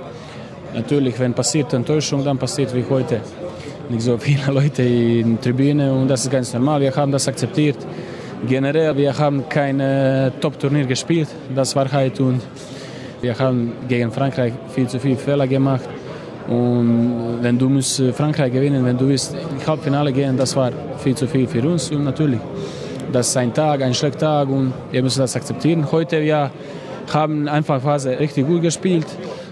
Natürlich, 0.74 1.18
wenn 1.18 1.34
passiert 1.34 1.72
Enttäuschung, 1.72 2.24
dann 2.24 2.38
passiert 2.38 2.74
wie 2.74 2.84
heute. 2.88 3.20
Nicht 3.88 4.02
so 4.02 4.16
viele 4.16 4.52
Leute 4.52 4.82
in 4.82 5.34
der 5.34 5.40
Tribüne 5.40 5.92
und 5.92 6.08
das 6.08 6.24
ist 6.24 6.30
ganz 6.30 6.52
normal. 6.54 6.80
Wir 6.80 6.94
haben 6.94 7.12
das 7.12 7.28
akzeptiert. 7.28 7.76
Generell, 8.48 8.96
wir 8.96 9.16
haben 9.16 9.48
kein 9.48 9.78
äh, 9.78 10.30
Top-Turnier 10.40 10.86
gespielt, 10.86 11.28
das 11.54 11.76
war 11.76 11.84
Wahrheit 11.84 12.18
und 12.18 12.40
wir 13.20 13.38
haben 13.38 13.72
gegen 13.86 14.10
Frankreich 14.10 14.52
viel 14.74 14.88
zu 14.88 14.98
viele 14.98 15.16
Fehler 15.16 15.46
gemacht. 15.46 15.88
Und 16.48 17.38
wenn 17.40 17.56
du 17.56 17.68
musst 17.68 18.02
Frankreich 18.14 18.52
gewinnen, 18.52 18.84
wenn 18.84 18.98
du 18.98 19.06
willst 19.08 19.34
ins 19.34 19.66
Halbfinale 19.66 20.12
gehen, 20.12 20.36
das 20.36 20.56
war 20.56 20.72
viel 20.98 21.14
zu 21.14 21.28
viel 21.28 21.46
für 21.46 21.62
uns 21.62 21.90
und 21.92 22.02
natürlich. 22.02 22.40
Das 23.12 23.28
ist 23.28 23.36
ein 23.36 23.54
Tag, 23.54 23.82
ein 23.82 23.94
schlechter 23.94 24.18
Tag 24.20 24.48
und 24.48 24.72
wir 24.90 25.02
müssen 25.02 25.20
das 25.20 25.36
akzeptieren. 25.36 25.86
Heute 25.92 26.20
wir 26.20 26.50
haben 27.12 27.46
einfach 27.46 27.80
Phase 27.80 28.18
richtig 28.18 28.46
gut 28.46 28.62
gespielt. 28.62 29.06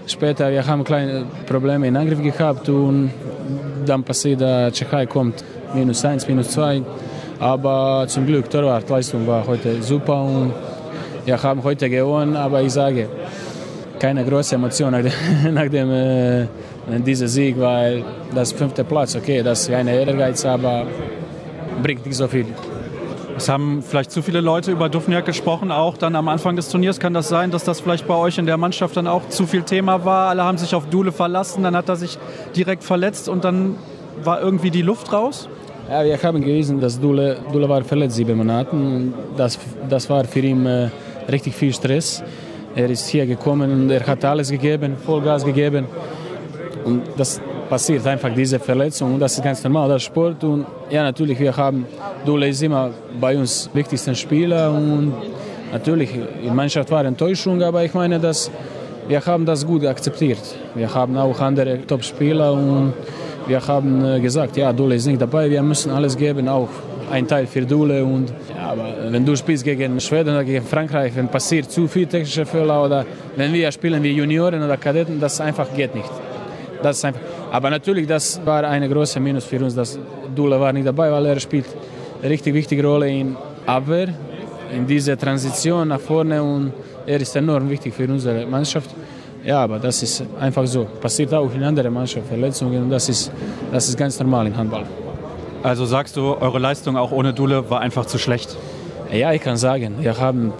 Später 0.07 0.51
wir 0.51 0.65
haben 0.65 0.83
kleine 0.83 1.25
Probleme 1.45 1.87
in 1.87 1.95
Angriff 1.95 2.21
gehabt 2.21 2.67
und 2.69 3.11
dann 3.85 4.03
passiert, 4.03 4.41
dass 4.41 4.73
Tschechei 4.73 5.05
kommt 5.05 5.43
minus 5.73 6.03
eins, 6.05 6.27
minus 6.27 6.49
zwei. 6.49 6.81
Aber 7.39 8.05
zum 8.07 8.25
Glück, 8.25 8.49
Torwartleistung 8.49 9.25
war 9.25 9.45
heute 9.47 9.81
super 9.81 10.21
und 10.21 10.53
wir 11.25 11.41
haben 11.41 11.63
heute 11.63 11.89
gewonnen. 11.89 12.35
Aber 12.35 12.61
ich 12.61 12.73
sage, 12.73 13.07
keine 13.99 14.25
große 14.25 14.55
Emotion 14.55 14.91
nach 14.91 15.01
dem, 15.01 15.53
nach 15.53 15.69
dem 15.69 15.91
äh, 15.91 16.47
diesem 17.05 17.27
Sieg, 17.27 17.59
weil 17.59 18.03
das 18.33 18.51
fünfte 18.51 18.83
Platz, 18.83 19.15
okay, 19.15 19.41
das 19.43 19.61
ist 19.61 19.73
eine 19.73 19.93
Ehrgeiz, 19.93 20.45
aber 20.45 20.85
bringt 21.81 22.05
nicht 22.05 22.15
so 22.15 22.27
viel. 22.27 22.45
Es 23.41 23.49
haben 23.49 23.81
vielleicht 23.81 24.11
zu 24.11 24.21
viele 24.21 24.39
Leute 24.39 24.71
über 24.71 24.87
Dufniak 24.87 25.25
gesprochen, 25.25 25.71
auch 25.71 25.97
dann 25.97 26.15
am 26.15 26.27
Anfang 26.27 26.55
des 26.55 26.69
Turniers. 26.69 26.99
Kann 26.99 27.15
das 27.15 27.27
sein, 27.27 27.49
dass 27.49 27.63
das 27.63 27.81
vielleicht 27.81 28.07
bei 28.07 28.13
euch 28.13 28.37
in 28.37 28.45
der 28.45 28.55
Mannschaft 28.55 28.95
dann 28.95 29.07
auch 29.07 29.29
zu 29.29 29.47
viel 29.47 29.63
Thema 29.63 30.05
war? 30.05 30.29
Alle 30.29 30.43
haben 30.43 30.59
sich 30.59 30.75
auf 30.75 30.85
Dule 30.85 31.11
verlassen, 31.11 31.63
dann 31.63 31.75
hat 31.75 31.89
er 31.89 31.95
sich 31.95 32.19
direkt 32.55 32.83
verletzt 32.83 33.27
und 33.27 33.43
dann 33.43 33.77
war 34.23 34.39
irgendwie 34.41 34.69
die 34.69 34.83
Luft 34.83 35.11
raus? 35.11 35.49
Ja, 35.89 36.05
wir 36.05 36.21
haben 36.21 36.41
gelesen, 36.41 36.79
dass 36.79 36.99
Dule, 36.99 37.37
Dule 37.51 37.67
war 37.67 37.83
verletzt 37.83 38.15
sieben 38.15 38.37
Monate. 38.37 38.75
Das, 39.35 39.57
das 39.89 40.07
war 40.07 40.23
für 40.25 40.41
ihn 40.41 40.63
äh, 40.67 40.91
richtig 41.27 41.55
viel 41.55 41.73
Stress. 41.73 42.23
Er 42.75 42.91
ist 42.91 43.07
hier 43.07 43.25
gekommen 43.25 43.71
und 43.71 43.89
er 43.89 44.05
hat 44.05 44.23
alles 44.23 44.51
gegeben, 44.51 44.97
Vollgas 45.03 45.43
gegeben. 45.43 45.87
Und 46.85 47.01
das 47.17 47.41
passiert 47.71 48.05
einfach, 48.05 48.29
diese 48.35 48.59
Verletzung. 48.59 49.13
Und 49.13 49.21
das 49.21 49.37
ist 49.37 49.43
ganz 49.43 49.63
normal, 49.63 49.87
das 49.87 50.03
Sport. 50.03 50.43
Und 50.43 50.65
ja, 50.89 51.03
natürlich, 51.03 51.39
wir 51.39 51.55
haben, 51.55 51.85
Dule 52.25 52.49
ist 52.49 52.61
immer 52.61 52.89
bei 53.17 53.37
uns 53.37 53.69
wichtigsten 53.73 54.13
Spieler. 54.13 54.73
Und 54.73 55.13
natürlich, 55.71 56.09
die 56.43 56.49
Mannschaft 56.49 56.91
war 56.91 57.05
Enttäuschung, 57.05 57.63
aber 57.63 57.85
ich 57.85 57.93
meine, 57.93 58.19
dass 58.19 58.51
wir 59.07 59.25
haben 59.25 59.45
das 59.45 59.65
gut 59.65 59.85
akzeptiert. 59.85 60.43
Wir 60.75 60.93
haben 60.93 61.15
auch 61.17 61.39
andere 61.39 61.87
Top-Spieler 61.87 62.51
und 62.51 62.93
wir 63.47 63.65
haben 63.65 64.21
gesagt, 64.21 64.57
ja, 64.57 64.73
Dule 64.73 64.95
ist 64.95 65.07
nicht 65.07 65.21
dabei, 65.21 65.49
wir 65.49 65.63
müssen 65.63 65.91
alles 65.91 66.17
geben, 66.17 66.49
auch 66.49 66.69
ein 67.09 67.25
Teil 67.25 67.47
für 67.47 67.61
Dule. 67.61 68.03
Und, 68.03 68.33
ja, 68.53 68.71
aber 68.71 68.87
wenn 69.11 69.25
du 69.25 69.33
spielst 69.37 69.63
gegen 69.63 69.97
Schweden 70.01 70.31
oder 70.31 70.43
gegen 70.43 70.65
Frankreich, 70.65 71.13
wenn 71.15 71.29
passiert 71.29 71.71
zu 71.71 71.87
viel 71.87 72.05
technische 72.05 72.45
Fehler 72.45 72.83
oder 72.83 73.05
wenn 73.37 73.53
wir 73.53 73.71
spielen 73.71 74.03
wie 74.03 74.11
Junioren 74.11 74.61
oder 74.61 74.75
Kadetten, 74.75 75.21
das 75.21 75.39
einfach 75.39 75.73
geht 75.73 75.95
nicht. 75.95 76.30
Das 76.81 76.97
ist 76.97 77.05
einfach. 77.05 77.21
Aber 77.51 77.69
natürlich, 77.69 78.07
das 78.07 78.39
war 78.45 78.63
eine 78.63 78.89
große 78.89 79.19
Minus 79.19 79.45
für 79.45 79.63
uns, 79.63 79.75
dass 79.75 79.99
Dule 80.35 80.59
war 80.59 80.73
nicht 80.73 80.87
dabei, 80.87 81.11
weil 81.11 81.25
er 81.25 81.39
spielt 81.39 81.65
eine 82.21 82.29
richtig 82.29 82.53
wichtige 82.53 82.85
Rolle 82.85 83.09
in 83.09 83.35
Abwehr, 83.65 84.09
in 84.73 84.87
dieser 84.87 85.17
Transition 85.17 85.87
nach 85.87 85.99
vorne 85.99 86.41
und 86.41 86.73
er 87.05 87.19
ist 87.19 87.35
enorm 87.35 87.69
wichtig 87.69 87.93
für 87.93 88.05
unsere 88.05 88.45
Mannschaft. 88.45 88.89
Ja, 89.43 89.63
aber 89.63 89.79
das 89.79 90.03
ist 90.03 90.23
einfach 90.39 90.65
so. 90.67 90.85
Passiert 91.01 91.33
auch 91.33 91.53
in 91.53 91.63
anderen 91.63 91.93
Mannschaften 91.93 92.29
Verletzungen 92.29 92.83
und 92.83 92.89
das 92.89 93.09
ist, 93.09 93.31
das 93.71 93.89
ist 93.89 93.97
ganz 93.97 94.19
normal 94.19 94.47
im 94.47 94.55
Handball. 94.55 94.85
Also 95.63 95.85
sagst 95.85 96.15
du, 96.15 96.35
eure 96.39 96.59
Leistung 96.59 96.95
auch 96.97 97.11
ohne 97.11 97.33
Dule 97.33 97.69
war 97.69 97.81
einfach 97.81 98.05
zu 98.05 98.17
schlecht? 98.17 98.55
Ja, 99.11 99.31
ich 99.33 99.41
kann 99.41 99.57
sagen, 99.57 99.95
wir 99.99 100.17
haben, 100.17 100.53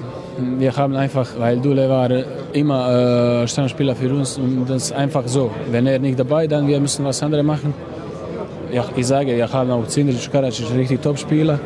wir 0.58 0.76
haben 0.76 0.96
einfach, 0.96 1.28
weil 1.38 1.60
Dule 1.60 1.90
war 1.90 2.10
immer 2.54 3.44
äh, 3.44 3.48
Stammspieler 3.48 3.96
für 3.96 4.10
uns 4.10 4.38
und 4.38 4.66
das 4.68 4.86
ist 4.86 4.92
einfach 4.94 5.24
so. 5.28 5.52
Wenn 5.70 5.88
er 5.88 6.00
nicht 6.00 6.20
dabei, 6.20 6.48
dann 6.48 6.68
wir 6.68 6.80
müssen 6.80 7.06
was 7.06 7.22
anderes 7.24 7.46
machen. 7.46 7.74
Ja, 8.72 8.86
ich 8.96 9.06
sage, 9.06 9.36
wir 9.36 9.52
haben 9.52 9.72
auch 9.72 9.86
Cindric, 9.88 10.32
Karacic, 10.32 10.66
richtig 10.74 11.02
Top-Spieler, 11.02 11.60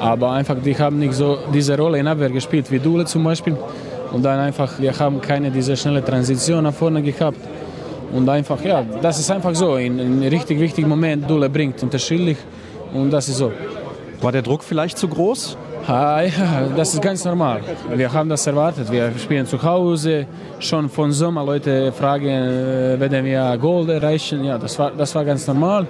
aber 0.00 0.32
einfach, 0.32 0.56
die 0.64 0.76
haben 0.76 0.98
nicht 0.98 1.14
so 1.14 1.38
diese 1.54 1.76
Rolle 1.76 1.98
in 1.98 2.06
Abwehr 2.06 2.30
gespielt 2.30 2.70
wie 2.70 2.80
Dule 2.80 3.04
zum 3.04 3.22
Beispiel. 3.22 3.56
Und 4.12 4.24
dann 4.24 4.40
einfach, 4.40 4.80
wir 4.80 4.98
haben 4.98 5.20
keine 5.20 5.50
diese 5.50 5.76
schnelle 5.76 6.04
Transition 6.04 6.64
nach 6.64 6.72
vorne 6.72 7.02
gehabt. 7.02 7.38
Und 8.12 8.28
einfach, 8.28 8.62
ja, 8.64 8.82
das 9.02 9.18
ist 9.18 9.30
einfach 9.30 9.54
so. 9.54 9.76
In 9.76 10.00
einem 10.00 10.22
richtig 10.22 10.58
wichtigen 10.58 10.88
Moment, 10.88 11.28
Dule 11.28 11.48
bringt 11.50 11.82
unterschiedlich 11.82 12.38
und 12.92 13.10
das 13.10 13.28
ist 13.28 13.36
so. 13.36 13.52
War 14.20 14.32
der 14.32 14.42
Druck 14.42 14.64
vielleicht 14.64 14.98
zu 14.98 15.06
groß? 15.08 15.56
Das 16.76 16.92
ist 16.92 17.00
ganz 17.00 17.24
normal. 17.24 17.62
Wir 17.94 18.12
haben 18.12 18.28
das 18.28 18.46
erwartet. 18.46 18.92
Wir 18.92 19.10
spielen 19.18 19.46
zu 19.46 19.62
Hause. 19.62 20.26
Schon 20.58 20.88
von 20.90 21.12
Sommer 21.12 21.42
Leute 21.44 21.92
fragen, 21.92 22.26
werden 23.00 23.24
wir 23.24 23.56
Gold 23.58 23.88
erreichen. 23.88 24.44
Ja, 24.44 24.58
das 24.58 24.78
war, 24.78 24.90
das 24.90 25.14
war 25.14 25.24
ganz 25.24 25.46
normal. 25.46 25.86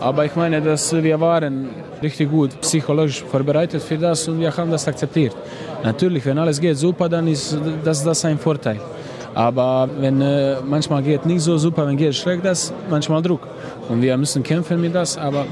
Aber 0.00 0.24
ich 0.24 0.34
meine, 0.34 0.62
dass 0.62 0.92
wir 0.92 1.20
waren 1.20 1.68
richtig 2.02 2.30
gut 2.30 2.58
psychologisch 2.62 3.22
vorbereitet 3.22 3.82
für 3.82 3.98
das 3.98 4.26
und 4.28 4.40
wir 4.40 4.54
haben 4.56 4.70
das 4.70 4.88
akzeptiert. 4.88 5.36
Natürlich, 5.82 6.24
wenn 6.24 6.38
alles 6.38 6.58
geht 6.58 6.78
super, 6.78 7.08
dann 7.08 7.28
ist 7.28 7.56
das, 7.84 8.02
das 8.02 8.24
ein 8.24 8.38
Vorteil. 8.38 8.80
Aber 9.34 9.88
wenn 9.98 10.20
äh, 10.20 10.56
manchmal 10.64 11.02
geht 11.02 11.26
nicht 11.26 11.42
so 11.42 11.58
super, 11.58 11.86
wenn 11.86 11.96
geht 11.96 12.14
schlecht, 12.14 12.44
das 12.44 12.72
manchmal 12.88 13.20
Druck. 13.20 13.46
Und 13.88 14.00
wir 14.00 14.16
müssen 14.16 14.42
kämpfen 14.42 14.80
mit 14.80 14.94
das. 14.94 15.18
Aber 15.18 15.44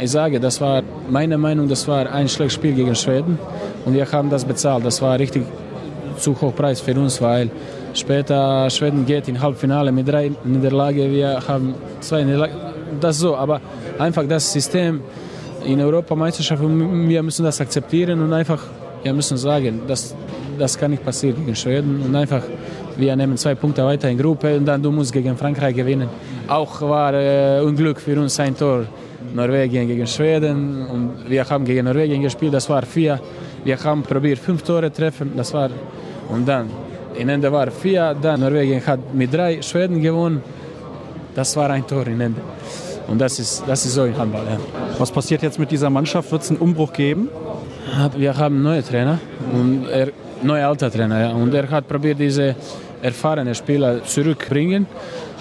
ich 0.00 0.10
sage, 0.10 0.40
das 0.40 0.60
war 0.60 0.82
meine 1.08 1.38
Meinung, 1.38 1.68
das 1.68 1.86
war 1.88 2.10
ein 2.12 2.28
schlechtes 2.28 2.54
Spiel 2.54 2.74
gegen 2.74 2.94
Schweden 2.94 3.38
und 3.84 3.94
wir 3.94 4.10
haben 4.10 4.30
das 4.30 4.44
bezahlt. 4.44 4.84
Das 4.84 5.00
war 5.00 5.18
richtig 5.18 5.44
zu 6.18 6.38
hoch 6.40 6.54
Preis 6.54 6.80
für 6.80 6.94
uns, 6.94 7.20
weil 7.20 7.50
später 7.94 8.68
Schweden 8.70 9.06
geht 9.06 9.28
in 9.28 9.40
Halbfinale 9.40 9.92
mit 9.92 10.08
drei 10.08 10.32
Niederlagen, 10.44 11.10
wir 11.12 11.40
haben 11.46 11.74
zwei 12.00 12.24
Niederlagen. 12.24 12.54
Das 13.00 13.18
so, 13.18 13.36
aber 13.36 13.60
einfach 13.98 14.24
das 14.28 14.52
System 14.52 15.00
in 15.64 15.80
Europameisterschaft, 15.80 16.62
wir 16.62 17.22
müssen 17.22 17.44
das 17.44 17.60
akzeptieren 17.60 18.20
und 18.22 18.32
einfach, 18.32 18.62
wir 19.02 19.12
müssen 19.12 19.36
sagen, 19.36 19.82
das, 19.86 20.14
das 20.58 20.78
kann 20.78 20.92
nicht 20.92 21.04
passieren 21.04 21.36
gegen 21.44 21.56
Schweden 21.56 22.02
und 22.02 22.14
einfach, 22.14 22.42
wir 22.96 23.14
nehmen 23.16 23.36
zwei 23.36 23.54
Punkte 23.54 23.84
weiter 23.84 24.08
in 24.08 24.16
Gruppe 24.18 24.56
und 24.56 24.64
dann 24.64 24.82
du 24.82 24.90
musst 24.90 25.12
gegen 25.12 25.36
Frankreich 25.36 25.74
gewinnen. 25.74 26.08
Auch 26.48 26.80
war 26.80 27.12
äh, 27.14 27.60
Unglück 27.60 28.00
für 28.00 28.18
uns 28.18 28.38
ein 28.40 28.56
Tor. 28.56 28.86
Norwegen 29.34 29.86
gegen 29.86 30.06
Schweden 30.06 30.86
und 30.86 31.28
wir 31.28 31.48
haben 31.48 31.64
gegen 31.64 31.84
Norwegen 31.84 32.22
gespielt, 32.22 32.54
das 32.54 32.68
war 32.68 32.82
vier. 32.82 33.20
Wir 33.64 33.82
haben 33.82 34.02
probiert 34.02 34.38
fünf 34.38 34.62
Tore 34.62 34.92
zu 34.92 35.00
treffen, 35.00 35.32
das 35.36 35.52
war 35.52 35.70
und 36.28 36.46
dann 36.46 36.68
in 37.16 37.28
Ende 37.28 37.50
war 37.50 37.70
vier, 37.70 38.14
dann 38.20 38.40
Norwegen 38.40 38.84
hat 38.86 39.00
mit 39.14 39.32
drei 39.32 39.62
Schweden 39.62 40.00
gewonnen, 40.00 40.42
das 41.34 41.56
war 41.56 41.70
ein 41.70 41.86
Tor 41.86 42.06
in 42.06 42.20
Ende. 42.20 42.40
Und 43.08 43.20
das 43.20 43.38
ist, 43.38 43.62
das 43.66 43.86
ist 43.86 43.94
so 43.94 44.04
im 44.04 44.16
Handball. 44.18 44.44
Ja. 44.44 44.58
Was 44.98 45.10
passiert 45.12 45.42
jetzt 45.42 45.58
mit 45.58 45.70
dieser 45.70 45.88
Mannschaft? 45.90 46.32
Wird 46.32 46.42
es 46.42 46.50
einen 46.50 46.58
Umbruch 46.58 46.92
geben? 46.92 47.28
Wir 48.16 48.36
haben 48.36 48.56
einen 48.56 48.64
neuen 48.64 48.84
Trainer, 48.84 49.18
und 49.52 49.86
er, 49.88 50.08
neue 50.42 50.66
alter 50.66 50.90
Trainer, 50.90 51.20
ja. 51.20 51.30
und 51.30 51.54
er 51.54 51.70
hat 51.70 51.86
probiert, 51.86 52.18
diese 52.18 52.56
erfahrenen 53.00 53.54
Spieler 53.54 54.02
zurückbringen. 54.02 54.86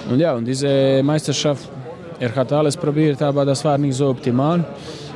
Und 0.10 0.20
ja, 0.20 0.36
und 0.36 0.46
diese 0.46 1.01
Meisterschaft 1.04 1.68
er 2.19 2.36
hat 2.36 2.51
alles 2.51 2.77
probiert, 2.77 3.22
aber 3.22 3.45
das 3.45 3.63
war 3.65 3.77
nicht 3.77 3.95
so 3.95 4.10
optimal. 4.10 4.63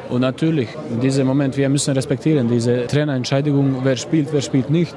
Und 0.10 0.22
natürlich, 0.22 0.70
in 0.92 1.00
diesem 1.00 1.28
Moment, 1.28 1.56
wir 1.56 1.70
müssen 1.70 1.94
respektieren 1.94 2.48
diese 2.50 2.88
Trainerentscheidung, 2.88 3.78
wer 3.84 3.96
spielt, 3.96 4.30
wer 4.32 4.42
spielt 4.42 4.70
nicht. 4.70 4.96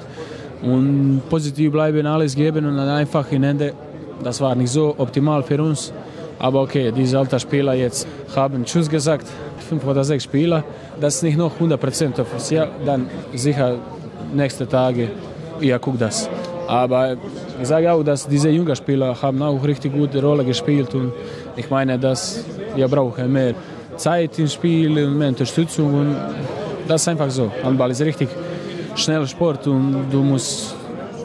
Und 0.62 1.22
positiv 1.28 1.72
bleiben, 1.72 2.06
alles 2.06 2.34
geben 2.34 2.64
und 2.66 2.76
dann 2.76 2.88
einfach 2.88 3.30
in 3.30 3.42
Ende, 3.42 3.74
das 4.22 4.40
war 4.40 4.54
nicht 4.54 4.70
so 4.70 4.94
optimal 4.96 5.42
für 5.42 5.62
uns. 5.62 5.92
Aber 6.38 6.62
okay, 6.62 6.92
diese 6.92 7.18
alten 7.18 7.38
Spieler 7.38 7.74
jetzt 7.74 8.06
haben 8.34 8.64
Tschüss 8.64 8.88
gesagt, 8.88 9.26
fünf 9.68 9.84
oder 9.86 10.02
sechs 10.02 10.24
Spieler. 10.24 10.64
Das 11.00 11.16
ist 11.16 11.22
nicht 11.22 11.36
noch 11.36 11.52
100% 11.60 12.20
offiziell, 12.20 12.68
dann 12.84 13.08
sicher 13.34 13.76
nächste 14.34 14.68
Tage, 14.68 15.10
ja, 15.60 15.78
guck 15.78 15.98
das. 15.98 16.28
Aber 16.66 17.16
ich 17.60 17.68
sage 17.68 17.92
auch, 17.92 18.02
dass 18.02 18.26
diese 18.26 18.50
jungen 18.50 18.74
Spieler 18.76 19.20
haben 19.20 19.42
auch 19.42 19.62
richtig 19.64 19.92
gute 19.92 20.22
Rolle 20.22 20.44
gespielt 20.44 20.94
und 20.94 21.12
ich 21.56 21.68
meine, 21.70 21.98
dass 21.98 22.44
wir 22.74 22.88
brauchen 22.88 23.32
mehr 23.32 23.54
Zeit 23.96 24.38
im 24.38 24.48
Spiel 24.48 25.04
und 25.04 25.18
mehr 25.18 25.28
Unterstützung 25.28 25.94
und 25.94 26.16
das 26.88 27.02
ist 27.02 27.08
einfach 27.08 27.30
so. 27.30 27.50
Handball 27.62 27.90
ist 27.90 28.00
richtig 28.00 28.28
schneller 28.94 29.26
Sport 29.26 29.66
und 29.66 30.06
du 30.10 30.22
musst 30.22 30.74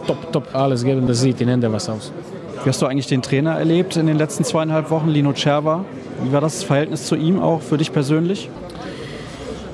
top, 0.06 0.32
top 0.32 0.56
alles 0.56 0.84
geben, 0.84 1.08
das 1.08 1.22
sieht 1.22 1.42
in 1.42 1.50
Ende 1.50 1.72
was 1.72 1.90
aus. 1.90 2.12
Wie 2.64 2.70
hast 2.70 2.82
du 2.82 2.86
eigentlich 2.86 3.08
den 3.08 3.22
Trainer 3.22 3.58
erlebt 3.58 3.96
in 3.96 4.08
den 4.08 4.18
letzten 4.18 4.44
zweieinhalb 4.44 4.90
Wochen, 4.90 5.10
Lino 5.10 5.34
Cerva? 5.34 5.86
Wie 6.24 6.34
war 6.34 6.42
das 6.42 6.64
Verhältnis 6.64 7.06
zu 7.06 7.16
ihm 7.16 7.40
auch 7.40 7.62
für 7.62 7.78
dich 7.78 7.94
persönlich? 7.94 8.50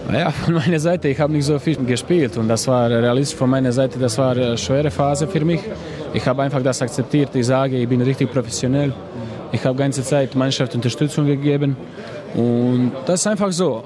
Naja, 0.09 0.31
von 0.31 0.53
meiner 0.55 0.79
Seite, 0.79 1.07
ich 1.07 1.19
habe 1.19 1.31
nicht 1.31 1.45
so 1.45 1.57
viel 1.59 1.77
gespielt 1.77 2.37
und 2.37 2.47
das 2.47 2.67
war 2.67 2.89
realistisch 2.89 3.37
von 3.37 3.49
meiner 3.49 3.71
Seite, 3.71 3.97
das 3.99 4.17
war 4.17 4.31
eine 4.31 4.57
schwere 4.57 4.91
Phase 4.91 5.27
für 5.27 5.45
mich. 5.45 5.61
Ich 6.13 6.27
habe 6.27 6.43
einfach 6.43 6.61
das 6.61 6.81
akzeptiert, 6.81 7.29
ich 7.33 7.45
sage, 7.45 7.77
ich 7.77 7.87
bin 7.87 8.01
richtig 8.01 8.31
professionell. 8.31 8.93
Ich 9.51 9.63
habe 9.63 9.77
ganze 9.77 10.03
Zeit 10.03 10.35
Mannschaft 10.35 10.75
Unterstützung 10.75 11.25
gegeben 11.25 11.77
und 12.35 12.91
das 13.05 13.21
ist 13.21 13.27
einfach 13.27 13.51
so. 13.51 13.83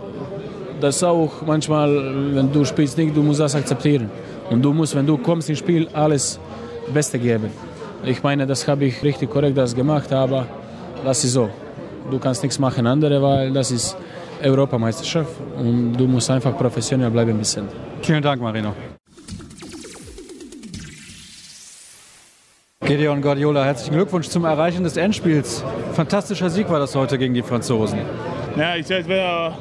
Das 0.81 1.03
auch 1.03 1.31
manchmal, 1.45 1.89
wenn 2.35 2.51
du 2.51 2.65
spielst 2.65 2.97
nicht, 2.97 3.15
du 3.15 3.21
musst 3.21 3.39
das 3.39 3.55
akzeptieren. 3.55 4.09
Und 4.49 4.61
du 4.61 4.73
musst, 4.73 4.95
wenn 4.95 5.05
du 5.05 5.17
kommst 5.17 5.49
ins 5.49 5.59
Spiel, 5.59 5.87
alles 5.93 6.39
Beste 6.93 7.19
geben. 7.19 7.49
Ich 8.05 8.23
meine, 8.23 8.45
das 8.47 8.67
habe 8.67 8.85
ich 8.85 9.03
richtig 9.03 9.29
korrekt 9.29 9.57
das 9.57 9.75
gemacht, 9.75 10.11
aber 10.13 10.45
das 11.03 11.23
ist 11.23 11.33
so. 11.33 11.49
Du 12.09 12.19
kannst 12.19 12.43
nichts 12.43 12.59
machen 12.59 12.87
andere, 12.87 13.21
weil 13.21 13.51
das 13.51 13.71
ist 13.71 13.97
Europameisterschaft 14.43 15.31
und 15.57 15.93
du 15.93 16.07
musst 16.07 16.29
einfach 16.29 16.57
professionell 16.57 17.09
bleiben 17.09 17.31
ein 17.31 17.37
bisschen. 17.37 17.67
Vielen 18.01 18.21
Dank, 18.21 18.41
Marino. 18.41 18.73
Gedeon 22.87 23.21
Guardiola, 23.21 23.65
herzlichen 23.65 23.95
Glückwunsch 23.95 24.29
zum 24.29 24.45
Erreichen 24.45 24.83
des 24.83 24.95
Endspiels. 24.95 25.61
Fantastischer 25.93 26.49
Sieg 26.49 26.69
war 26.69 26.79
das 26.79 26.95
heute 26.95 27.17
gegen 27.17 27.33
die 27.33 27.41
Franzosen. 27.41 27.99
Ja, 28.55 28.75
ich 28.75 28.87
sehe, 28.87 29.05
wir 29.05 29.53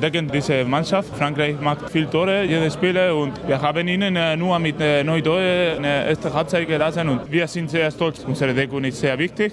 decken 0.00 0.30
diese 0.32 0.64
Mannschaft. 0.64 1.14
Frankreich 1.14 1.60
macht 1.60 1.90
viele 1.90 2.08
Tore, 2.08 2.42
jede 2.44 2.70
Spiele 2.70 3.14
und 3.14 3.32
wir 3.46 3.60
haben 3.60 3.86
ihnen 3.86 4.16
äh, 4.16 4.34
nur 4.36 4.58
mit 4.58 4.80
äh, 4.80 5.04
neun 5.04 5.22
Toren 5.22 5.76
eine 5.76 6.08
erste 6.08 6.32
Halbzeit 6.32 6.66
gelassen 6.66 7.08
und 7.08 7.30
wir 7.30 7.46
sind 7.48 7.68
sehr 7.68 7.90
stolz. 7.90 8.24
Unsere 8.26 8.54
Deckung 8.54 8.82
ist 8.84 8.98
sehr 8.98 9.18
wichtig 9.18 9.52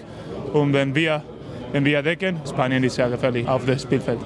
und 0.53 0.71
wenn 0.71 0.95
wir, 0.95 1.21
wenn 1.73 1.83
wir 1.83 2.01
decken, 2.01 2.37
Spanien 2.47 2.83
ist 2.83 2.95
sehr 2.95 3.09
gefährlich 3.09 3.47
auf 3.47 3.65
dem 3.65 3.77
Spielfeld. 3.77 4.19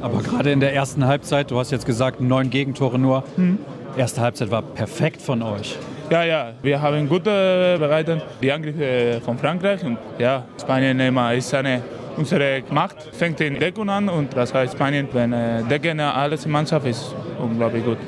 Aber 0.00 0.22
gerade 0.22 0.52
in 0.52 0.60
der 0.60 0.74
ersten 0.74 1.06
Halbzeit, 1.06 1.50
du 1.50 1.58
hast 1.58 1.70
jetzt 1.70 1.86
gesagt, 1.86 2.20
neun 2.20 2.50
Gegentore 2.50 2.98
nur. 2.98 3.24
Mhm. 3.36 3.58
Erste 3.96 4.20
Halbzeit 4.20 4.50
war 4.50 4.62
perfekt 4.62 5.20
von 5.20 5.42
euch. 5.42 5.76
Ja, 6.10 6.24
ja, 6.24 6.52
wir 6.62 6.80
haben 6.80 7.08
gut 7.08 7.26
äh, 7.26 7.76
bereitet 7.78 8.22
die 8.40 8.50
Angriffe 8.50 9.20
von 9.24 9.36
Frankreich 9.36 9.84
und 9.84 9.98
ja, 10.18 10.44
Spanien 10.58 10.98
immer 11.00 11.34
ist 11.34 11.52
eine 11.52 11.82
unsere 12.16 12.62
Macht 12.70 12.96
fängt 13.12 13.40
in 13.40 13.58
Deckung 13.58 13.88
an 13.88 14.08
und 14.08 14.34
das 14.36 14.52
heißt 14.52 14.74
Spanien, 14.74 15.08
wenn 15.12 15.32
äh, 15.32 15.62
Decken 15.64 16.00
alles 16.00 16.44
in 16.46 16.50
Mannschaft 16.50 16.86
ist, 16.86 17.14
unglaublich 17.40 17.84
gut. 17.84 17.98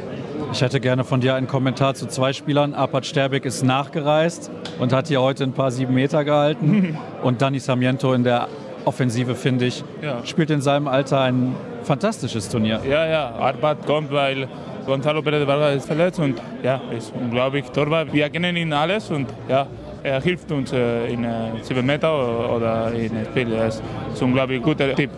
Ich 0.52 0.60
hätte 0.62 0.80
gerne 0.80 1.04
von 1.04 1.20
dir 1.20 1.36
einen 1.36 1.46
Kommentar 1.46 1.94
zu 1.94 2.06
zwei 2.08 2.32
Spielern. 2.32 2.74
Apat 2.74 3.06
Sterbik 3.06 3.44
ist 3.44 3.62
nachgereist 3.62 4.50
und 4.80 4.92
hat 4.92 5.06
hier 5.06 5.22
heute 5.22 5.44
ein 5.44 5.52
paar 5.52 5.70
sieben 5.70 5.94
Meter 5.94 6.24
gehalten. 6.24 6.98
und 7.22 7.40
Dani 7.40 7.60
Samiento 7.60 8.12
in 8.14 8.24
der 8.24 8.48
Offensive, 8.84 9.34
finde 9.34 9.66
ich, 9.66 9.84
ja. 10.02 10.24
spielt 10.24 10.50
in 10.50 10.60
seinem 10.60 10.88
Alter 10.88 11.20
ein 11.20 11.54
fantastisches 11.82 12.48
Turnier. 12.48 12.80
Ja, 12.88 13.06
ja, 13.06 13.30
Arpat 13.30 13.86
kommt, 13.86 14.10
weil 14.10 14.48
Gonzalo 14.86 15.20
Pérez 15.20 15.38
de 15.38 15.46
Vargas 15.46 15.76
ist 15.76 15.86
verletzt 15.86 16.18
und 16.18 16.40
ja, 16.62 16.80
ist 16.96 17.12
unglaublich 17.14 17.64
Torwart. 17.70 18.12
Wir 18.12 18.28
kennen 18.30 18.56
ihn 18.56 18.72
alles 18.72 19.10
und 19.10 19.28
ja, 19.48 19.66
er 20.02 20.20
hilft 20.20 20.50
uns 20.50 20.72
äh, 20.72 21.12
in 21.12 21.26
7 21.62 21.78
äh, 21.78 21.82
Meter 21.82 22.54
oder 22.54 22.92
in 22.92 23.24
Spiel. 23.26 23.52
Er 23.52 23.68
ist 23.68 23.82
ein 24.18 24.24
unglaublich 24.24 24.62
guter 24.62 24.94
Tipp. 24.94 25.10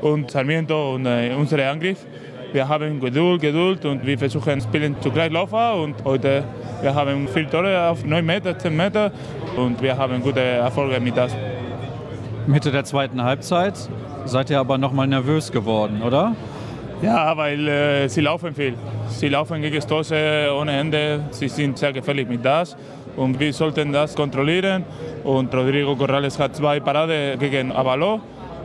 Und 0.00 0.30
Sarmiento 0.30 0.94
und 0.94 1.06
äh, 1.06 1.34
unser 1.36 1.70
Angriff. 1.70 1.98
Wir 2.52 2.66
haben 2.66 2.98
Geduld, 2.98 3.42
Geduld 3.42 3.84
und 3.84 4.06
wir 4.06 4.18
versuchen 4.18 4.60
spielen 4.60 4.96
zugleich 5.00 5.30
laufen 5.30 5.82
und 5.82 5.96
heute 6.04 6.44
wir 6.80 6.94
haben 6.94 7.28
viele 7.28 7.50
Tore 7.50 7.88
auf 7.88 8.04
9 8.04 8.24
Meter, 8.24 8.58
10 8.58 8.74
Meter 8.74 9.12
und 9.56 9.82
wir 9.82 9.96
haben 9.96 10.22
gute 10.22 10.40
Erfolge 10.40 10.98
mit 11.00 11.16
das. 11.16 11.36
Mitte 12.48 12.70
der 12.72 12.84
zweiten 12.84 13.22
Halbzeit 13.22 13.74
seid 14.24 14.48
ihr 14.48 14.58
aber 14.58 14.78
noch 14.78 14.94
mal 14.94 15.06
nervös 15.06 15.52
geworden, 15.52 16.00
oder? 16.02 16.34
Ja, 17.02 17.36
weil 17.36 17.68
äh, 17.68 18.08
sie 18.08 18.22
laufen 18.22 18.54
viel. 18.54 18.74
Sie 19.08 19.28
laufen 19.28 19.60
gegen 19.60 19.82
Stoße 19.82 20.48
ohne 20.58 20.72
Ende. 20.72 21.20
Sie 21.30 21.48
sind 21.48 21.76
sehr 21.76 21.92
gefährlich 21.92 22.26
mit 22.26 22.42
das 22.42 22.74
und 23.16 23.38
wir 23.38 23.52
sollten 23.52 23.92
das 23.92 24.14
kontrollieren. 24.14 24.82
Und 25.24 25.54
Rodrigo 25.54 25.94
Corrales 25.94 26.38
hat 26.38 26.56
zwei 26.56 26.80
Paraden 26.80 27.38
gegen 27.38 27.70
Avalo 27.70 28.18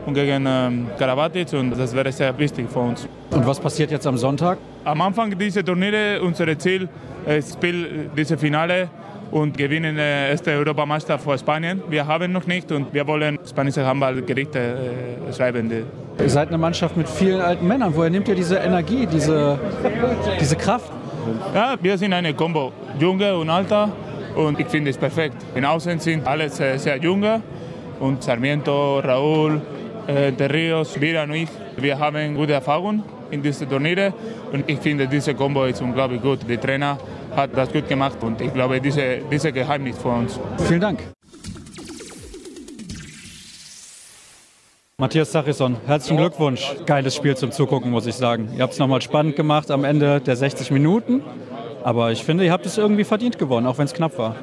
und 0.06 0.14
gegen 0.14 0.46
ähm, 0.46 0.86
Karabatic 0.98 1.52
und 1.52 1.78
das 1.78 1.94
wäre 1.94 2.10
sehr 2.10 2.36
wichtig 2.38 2.70
für 2.70 2.80
uns. 2.80 3.06
Und 3.32 3.46
was 3.46 3.60
passiert 3.60 3.90
jetzt 3.90 4.06
am 4.06 4.16
Sonntag? 4.16 4.56
Am 4.84 5.00
Anfang 5.02 5.38
dieser 5.38 5.62
Turniere, 5.62 6.22
unser 6.22 6.58
Ziel 6.58 6.88
ist 7.26 7.52
Spiel, 7.52 8.10
diese 8.16 8.38
Finale 8.38 8.88
und 9.34 9.58
gewinnen 9.58 9.98
äh, 9.98 10.30
erste 10.30 10.52
Europameister 10.52 11.18
vor 11.18 11.36
Spanien. 11.36 11.82
Wir 11.88 12.06
haben 12.06 12.30
noch 12.30 12.46
nicht 12.46 12.70
und 12.70 12.94
wir 12.94 13.04
wollen 13.04 13.36
spanische 13.44 13.84
Handballgerichte 13.84 14.58
äh, 14.58 15.32
schreiben. 15.32 15.72
Ihr 16.20 16.30
seid 16.30 16.48
eine 16.48 16.58
Mannschaft 16.58 16.96
mit 16.96 17.08
vielen 17.08 17.40
alten 17.40 17.66
Männern. 17.66 17.92
Woher 17.96 18.10
nimmt 18.10 18.28
ihr 18.28 18.36
diese 18.36 18.58
Energie, 18.58 19.06
diese, 19.06 19.58
diese 20.40 20.54
Kraft? 20.54 20.92
Ja, 21.52 21.74
wir 21.82 21.98
sind 21.98 22.12
eine 22.12 22.32
Kombo, 22.32 22.72
junge 23.00 23.36
und 23.36 23.50
alter 23.50 23.90
und 24.36 24.60
ich 24.60 24.68
finde 24.68 24.90
es 24.90 24.96
perfekt. 24.96 25.36
In 25.56 25.64
Außen 25.64 25.98
sind 25.98 26.24
alle 26.24 26.48
sehr, 26.48 26.78
sehr 26.78 26.96
junge 26.98 27.42
und 27.98 28.22
Sarmiento, 28.22 29.00
Raúl, 29.00 29.60
äh, 30.06 30.30
Terrios, 30.30 31.00
Vira 31.00 31.24
und 31.24 31.32
ich. 31.32 31.48
Wir 31.76 31.98
haben 31.98 32.36
gute 32.36 32.52
Erfahrungen 32.52 33.02
in 33.32 33.42
diesen 33.42 33.68
Turnieren 33.68 34.12
und 34.52 34.70
ich 34.70 34.78
finde, 34.78 35.08
diese 35.08 35.34
Kombo 35.34 35.64
ist 35.64 35.82
unglaublich 35.82 36.22
gut. 36.22 36.48
Der 36.48 36.60
Trainer 36.60 36.98
hat 37.36 37.56
das 37.56 37.72
gut 37.72 37.88
gemacht 37.88 38.18
und 38.22 38.40
ich 38.40 38.52
glaube, 38.52 38.80
diese, 38.80 39.18
diese 39.30 39.52
Geheimnis 39.52 39.98
für 39.98 40.08
uns. 40.08 40.38
Vielen 40.66 40.80
Dank. 40.80 41.00
Matthias 44.96 45.32
Sachison, 45.32 45.76
herzlichen 45.86 46.18
Glückwunsch. 46.18 46.76
Geiles 46.86 47.16
Spiel 47.16 47.36
zum 47.36 47.50
Zugucken, 47.50 47.90
muss 47.90 48.06
ich 48.06 48.14
sagen. 48.14 48.50
Ihr 48.56 48.62
habt 48.62 48.74
es 48.74 48.78
nochmal 48.78 49.02
spannend 49.02 49.34
gemacht 49.34 49.70
am 49.70 49.82
Ende 49.84 50.20
der 50.20 50.36
60 50.36 50.70
Minuten. 50.70 51.22
Aber 51.82 52.12
ich 52.12 52.24
finde, 52.24 52.44
ihr 52.44 52.52
habt 52.52 52.64
es 52.64 52.78
irgendwie 52.78 53.04
verdient 53.04 53.38
gewonnen, 53.38 53.66
auch 53.66 53.76
wenn 53.76 53.86
es 53.86 53.92
knapp 53.92 54.16
war. 54.16 54.36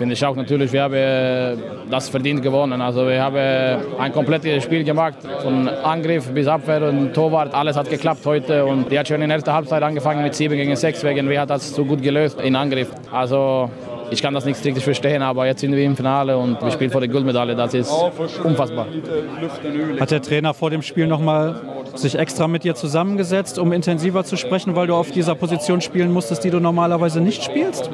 Finde 0.00 0.14
ich 0.14 0.24
auch 0.24 0.34
natürlich, 0.34 0.72
wir 0.72 0.82
haben 0.84 0.94
äh, 0.94 1.56
das 1.90 2.08
verdient 2.08 2.40
gewonnen. 2.40 2.80
Also 2.80 3.06
wir 3.06 3.22
haben 3.22 3.36
äh, 3.36 3.76
ein 3.98 4.10
komplettes 4.14 4.64
Spiel 4.64 4.82
gemacht, 4.82 5.16
von 5.42 5.68
Angriff 5.68 6.26
bis 6.30 6.46
Abwehr 6.46 6.88
und 6.88 7.12
Torwart. 7.12 7.52
Alles 7.52 7.76
hat 7.76 7.90
geklappt 7.90 8.24
heute 8.24 8.64
und 8.64 8.90
die 8.90 8.98
hat 8.98 9.06
schon 9.06 9.20
in 9.20 9.28
der 9.28 9.36
ersten 9.36 9.52
Halbzeit 9.52 9.82
angefangen 9.82 10.22
mit 10.22 10.34
7 10.34 10.56
gegen 10.56 10.74
6, 10.74 11.04
wegen 11.04 11.28
wir 11.28 11.42
hat 11.42 11.50
das 11.50 11.74
so 11.74 11.84
gut 11.84 12.00
gelöst 12.00 12.40
in 12.40 12.56
Angriff. 12.56 12.88
Also 13.12 13.68
ich 14.10 14.22
kann 14.22 14.32
das 14.32 14.46
nicht 14.46 14.64
richtig 14.64 14.82
verstehen, 14.82 15.20
aber 15.20 15.44
jetzt 15.44 15.60
sind 15.60 15.76
wir 15.76 15.84
im 15.84 15.94
Finale 15.94 16.38
und 16.38 16.62
wir 16.62 16.70
spielen 16.70 16.90
vor 16.90 17.02
der 17.02 17.10
Goldmedaille. 17.10 17.54
Das 17.54 17.74
ist 17.74 17.92
unfassbar. 18.42 18.86
Hat 20.00 20.10
der 20.10 20.22
Trainer 20.22 20.54
vor 20.54 20.70
dem 20.70 20.80
Spiel 20.80 21.08
noch 21.08 21.20
mal 21.20 21.60
sich 21.94 22.18
extra 22.18 22.48
mit 22.48 22.64
dir 22.64 22.74
zusammengesetzt, 22.74 23.58
um 23.58 23.70
intensiver 23.72 24.24
zu 24.24 24.36
sprechen, 24.36 24.74
weil 24.76 24.86
du 24.86 24.94
auf 24.94 25.10
dieser 25.10 25.34
Position 25.34 25.82
spielen 25.82 26.10
musstest, 26.10 26.42
die 26.42 26.50
du 26.50 26.58
normalerweise 26.58 27.20
nicht 27.20 27.44
spielst? 27.44 27.90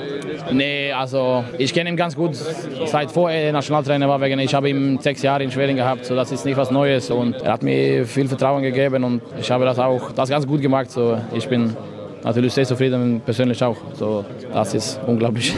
Nee, 0.53 0.93
also 0.93 1.45
ich 1.59 1.73
kenne 1.75 1.91
ihn 1.91 1.97
ganz 1.97 2.15
gut, 2.15 2.37
seit 2.87 3.11
vorher 3.11 3.45
er 3.45 3.53
Nationaltrainer 3.53 4.09
war. 4.09 4.21
Wegen, 4.21 4.39
ich 4.39 4.55
habe 4.55 4.69
ihn 4.71 4.99
sechs 5.01 5.23
Jahre 5.23 5.43
in 5.43 5.51
Schweden 5.51 5.77
gehabt, 5.77 6.05
so 6.05 6.15
das 6.15 6.33
ist 6.33 6.45
nicht 6.45 6.57
was 6.57 6.71
Neues. 6.71 7.11
Und 7.11 7.37
er 7.43 7.53
hat 7.53 7.63
mir 7.63 8.07
viel 8.07 8.29
Vertrauen 8.29 8.63
gegeben 8.63 9.05
und 9.05 9.23
ich 9.41 9.51
habe 9.51 9.65
das 9.65 9.79
auch 9.79 10.13
das 10.13 10.29
ganz 10.29 10.47
gut 10.47 10.63
gemacht. 10.63 10.91
So, 10.91 11.19
ich 11.35 11.49
bin 11.49 11.77
natürlich 12.23 12.53
sehr 12.53 12.65
zufrieden, 12.65 13.21
persönlich 13.25 13.63
auch. 13.63 13.77
So, 13.95 14.25
das 14.53 14.75
ist 14.75 15.01
unglaublich. 15.07 15.55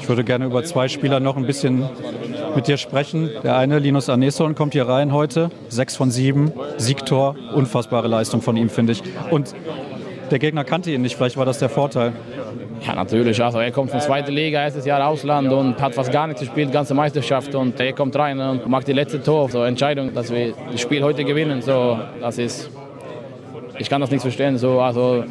Ich 0.00 0.08
würde 0.08 0.24
gerne 0.24 0.46
über 0.46 0.64
zwei 0.64 0.88
Spieler 0.88 1.20
noch 1.20 1.36
ein 1.36 1.46
bisschen 1.46 1.88
mit 2.56 2.66
dir 2.66 2.76
sprechen. 2.76 3.30
Der 3.42 3.56
eine, 3.56 3.78
Linus 3.78 4.08
Aneson, 4.08 4.54
kommt 4.54 4.72
hier 4.72 4.88
rein 4.88 5.12
heute. 5.12 5.50
Sechs 5.68 5.96
von 5.96 6.10
sieben, 6.10 6.52
Siegtor. 6.76 7.36
Unfassbare 7.54 8.08
Leistung 8.08 8.42
von 8.42 8.56
ihm, 8.56 8.68
finde 8.68 8.92
ich. 8.92 9.02
Und 9.30 9.54
der 10.32 10.38
Gegner 10.38 10.64
kannte 10.64 10.90
ihn 10.90 11.02
nicht. 11.02 11.16
Vielleicht 11.16 11.36
war 11.36 11.44
das 11.44 11.58
der 11.58 11.68
Vorteil. 11.68 12.12
Ja, 12.86 12.94
natürlich. 12.94 13.42
Also 13.42 13.58
er 13.58 13.70
kommt 13.70 13.90
von 13.90 14.00
zweiter 14.00 14.32
Liga, 14.32 14.62
erstes 14.62 14.84
Jahr 14.84 15.06
Ausland 15.06 15.52
und 15.52 15.80
hat 15.80 15.94
fast 15.94 16.10
gar 16.10 16.26
nicht 16.26 16.40
gespielt, 16.40 16.72
ganze 16.72 16.94
Meisterschaft. 16.94 17.54
Und 17.54 17.78
er 17.78 17.92
kommt 17.92 18.16
rein 18.16 18.40
und 18.40 18.66
macht 18.66 18.88
die 18.88 18.92
letzte 18.92 19.22
Tor. 19.22 19.48
So 19.50 19.62
Entscheidung, 19.62 20.12
dass 20.12 20.32
wir 20.32 20.54
das 20.70 20.80
Spiel 20.80 21.02
heute 21.04 21.24
gewinnen. 21.24 21.62
So, 21.62 21.98
das 22.20 22.38
ist, 22.38 22.70
ich 23.78 23.88
kann 23.88 24.00
das 24.00 24.10
nicht 24.10 24.22
verstehen. 24.22 24.58
So, 24.58 24.80
also 24.80 25.24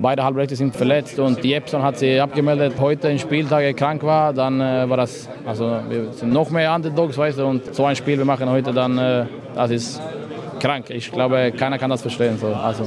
Beide 0.00 0.24
Halbrechte 0.24 0.56
sind 0.56 0.74
verletzt 0.74 1.18
und 1.18 1.42
die 1.42 1.54
Epson 1.54 1.82
hat 1.82 1.98
sie 1.98 2.18
abgemeldet. 2.18 2.74
Heute 2.80 3.08
im 3.08 3.18
Spieltag 3.18 3.76
krank 3.76 4.02
war, 4.02 4.32
dann 4.32 4.60
äh, 4.60 4.88
war 4.88 4.96
das, 4.96 5.28
also 5.46 5.78
wir 5.88 6.12
sind 6.12 6.32
noch 6.32 6.50
mehr 6.50 6.74
Underdogs, 6.74 7.16
weißt 7.16 7.38
du, 7.38 7.46
und 7.46 7.74
so 7.74 7.84
ein 7.84 7.94
Spiel 7.94 8.18
wir 8.18 8.24
machen 8.24 8.50
heute, 8.50 8.72
dann, 8.72 8.98
äh, 8.98 9.26
das 9.54 9.70
ist 9.70 10.02
krank. 10.60 10.90
Ich 10.90 11.12
glaube, 11.12 11.52
keiner 11.56 11.78
kann 11.78 11.90
das 11.90 12.02
verstehen. 12.02 12.36
So. 12.38 12.48
Also. 12.48 12.84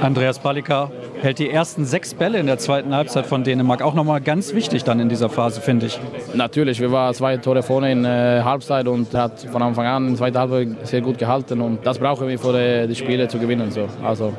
Andreas 0.00 0.38
Palika 0.38 0.90
hält 1.20 1.38
die 1.38 1.50
ersten 1.50 1.84
sechs 1.84 2.14
Bälle 2.14 2.38
in 2.38 2.46
der 2.46 2.58
zweiten 2.58 2.94
Halbzeit 2.94 3.26
von 3.26 3.44
Dänemark. 3.44 3.82
Auch 3.82 3.94
nochmal 3.94 4.20
ganz 4.20 4.54
wichtig 4.54 4.84
dann 4.84 5.00
in 5.00 5.08
dieser 5.08 5.28
Phase, 5.28 5.60
finde 5.60 5.86
ich. 5.86 6.00
Natürlich, 6.34 6.80
wir 6.80 6.90
waren 6.92 7.14
zwei 7.14 7.36
Tore 7.36 7.62
vorne 7.62 7.92
in 7.92 8.04
äh, 8.04 8.40
Halbzeit 8.42 8.88
und 8.88 9.14
hat 9.14 9.40
von 9.40 9.62
Anfang 9.62 9.86
an 9.86 10.04
in 10.04 10.08
der 10.10 10.18
zweiten 10.18 10.38
Halbzeit 10.38 10.86
sehr 10.86 11.00
gut 11.00 11.18
gehalten. 11.18 11.60
Und 11.60 11.86
das 11.86 11.98
brauchen 11.98 12.28
wir, 12.28 12.38
für 12.38 12.52
die, 12.52 12.88
die 12.88 12.94
Spiele 12.94 13.28
zu 13.28 13.38
gewinnen. 13.38 13.70
So. 13.70 13.88
Also 14.02 14.32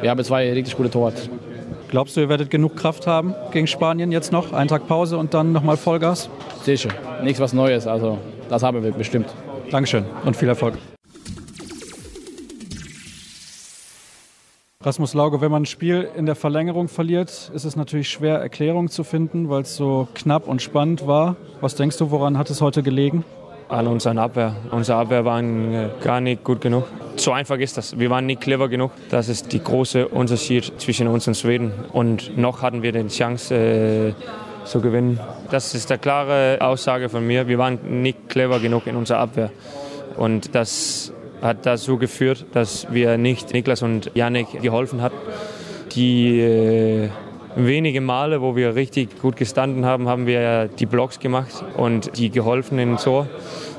wir 0.00 0.10
haben 0.10 0.22
zwei 0.24 0.52
richtig 0.52 0.76
gute 0.76 0.90
Torwart. 0.90 1.28
Glaubst 1.88 2.16
du, 2.16 2.20
ihr 2.20 2.28
werdet 2.28 2.50
genug 2.50 2.76
Kraft 2.76 3.06
haben 3.06 3.34
gegen 3.52 3.66
Spanien 3.66 4.10
jetzt 4.10 4.32
noch? 4.32 4.52
Einen 4.52 4.68
Tag 4.68 4.88
Pause 4.88 5.18
und 5.18 5.34
dann 5.34 5.52
nochmal 5.52 5.76
Vollgas? 5.76 6.28
Sicher, 6.62 6.90
nichts 7.22 7.40
was 7.40 7.52
Neues. 7.52 7.86
Also 7.86 8.18
das 8.48 8.62
haben 8.62 8.82
wir 8.82 8.92
bestimmt. 8.92 9.28
Dankeschön 9.70 10.04
und 10.24 10.36
viel 10.36 10.48
Erfolg. 10.48 10.74
Rasmus 14.86 15.14
Lauge, 15.14 15.40
wenn 15.40 15.50
man 15.50 15.62
ein 15.62 15.66
Spiel 15.66 16.08
in 16.16 16.26
der 16.26 16.36
Verlängerung 16.36 16.86
verliert, 16.86 17.50
ist 17.52 17.64
es 17.64 17.74
natürlich 17.74 18.08
schwer, 18.08 18.36
Erklärungen 18.38 18.88
zu 18.88 19.02
finden, 19.02 19.50
weil 19.50 19.62
es 19.62 19.74
so 19.74 20.06
knapp 20.14 20.46
und 20.46 20.62
spannend 20.62 21.08
war. 21.08 21.34
Was 21.60 21.74
denkst 21.74 21.98
du, 21.98 22.12
woran 22.12 22.38
hat 22.38 22.50
es 22.50 22.60
heute 22.60 22.84
gelegen? 22.84 23.24
An 23.68 23.88
unserer 23.88 24.16
Abwehr. 24.22 24.54
Unsere 24.70 24.98
Abwehr 24.98 25.24
waren 25.24 25.74
äh, 25.74 25.88
gar 26.04 26.20
nicht 26.20 26.44
gut 26.44 26.60
genug. 26.60 26.84
So 27.16 27.32
einfach 27.32 27.58
ist 27.58 27.76
das. 27.76 27.98
Wir 27.98 28.10
waren 28.10 28.26
nicht 28.26 28.40
clever 28.40 28.68
genug. 28.68 28.92
Das 29.10 29.28
ist 29.28 29.52
der 29.52 29.58
große 29.58 30.06
Unterschied 30.06 30.72
zwischen 30.78 31.08
uns 31.08 31.26
und 31.26 31.36
Schweden. 31.36 31.72
Und 31.92 32.38
noch 32.38 32.62
hatten 32.62 32.84
wir 32.84 32.92
die 32.92 33.08
Chance 33.08 33.56
äh, 33.56 34.14
zu 34.64 34.80
gewinnen. 34.80 35.18
Das 35.50 35.74
ist 35.74 35.90
eine 35.90 35.98
klare 35.98 36.58
Aussage 36.60 37.08
von 37.08 37.26
mir. 37.26 37.48
Wir 37.48 37.58
waren 37.58 38.02
nicht 38.02 38.28
clever 38.28 38.60
genug 38.60 38.86
in 38.86 38.94
unserer 38.94 39.18
Abwehr. 39.18 39.50
Und 40.16 40.54
das 40.54 41.12
hat 41.46 41.64
dazu 41.66 41.98
geführt, 41.98 42.46
dass 42.52 42.92
wir 42.92 43.18
nicht 43.18 43.52
Niklas 43.52 43.82
und 43.82 44.10
Janik 44.14 44.60
geholfen 44.60 45.00
haben. 45.00 45.14
Die 45.94 46.40
äh, 46.40 47.08
wenige 47.56 48.00
Male, 48.00 48.42
wo 48.42 48.54
wir 48.54 48.74
richtig 48.74 49.20
gut 49.20 49.36
gestanden 49.36 49.86
haben, 49.86 50.08
haben 50.08 50.26
wir 50.26 50.68
die 50.68 50.86
Blocks 50.86 51.18
gemacht 51.18 51.64
und 51.76 52.18
die 52.18 52.30
geholfen 52.30 52.78
in 52.78 52.96
Tor. 52.96 53.26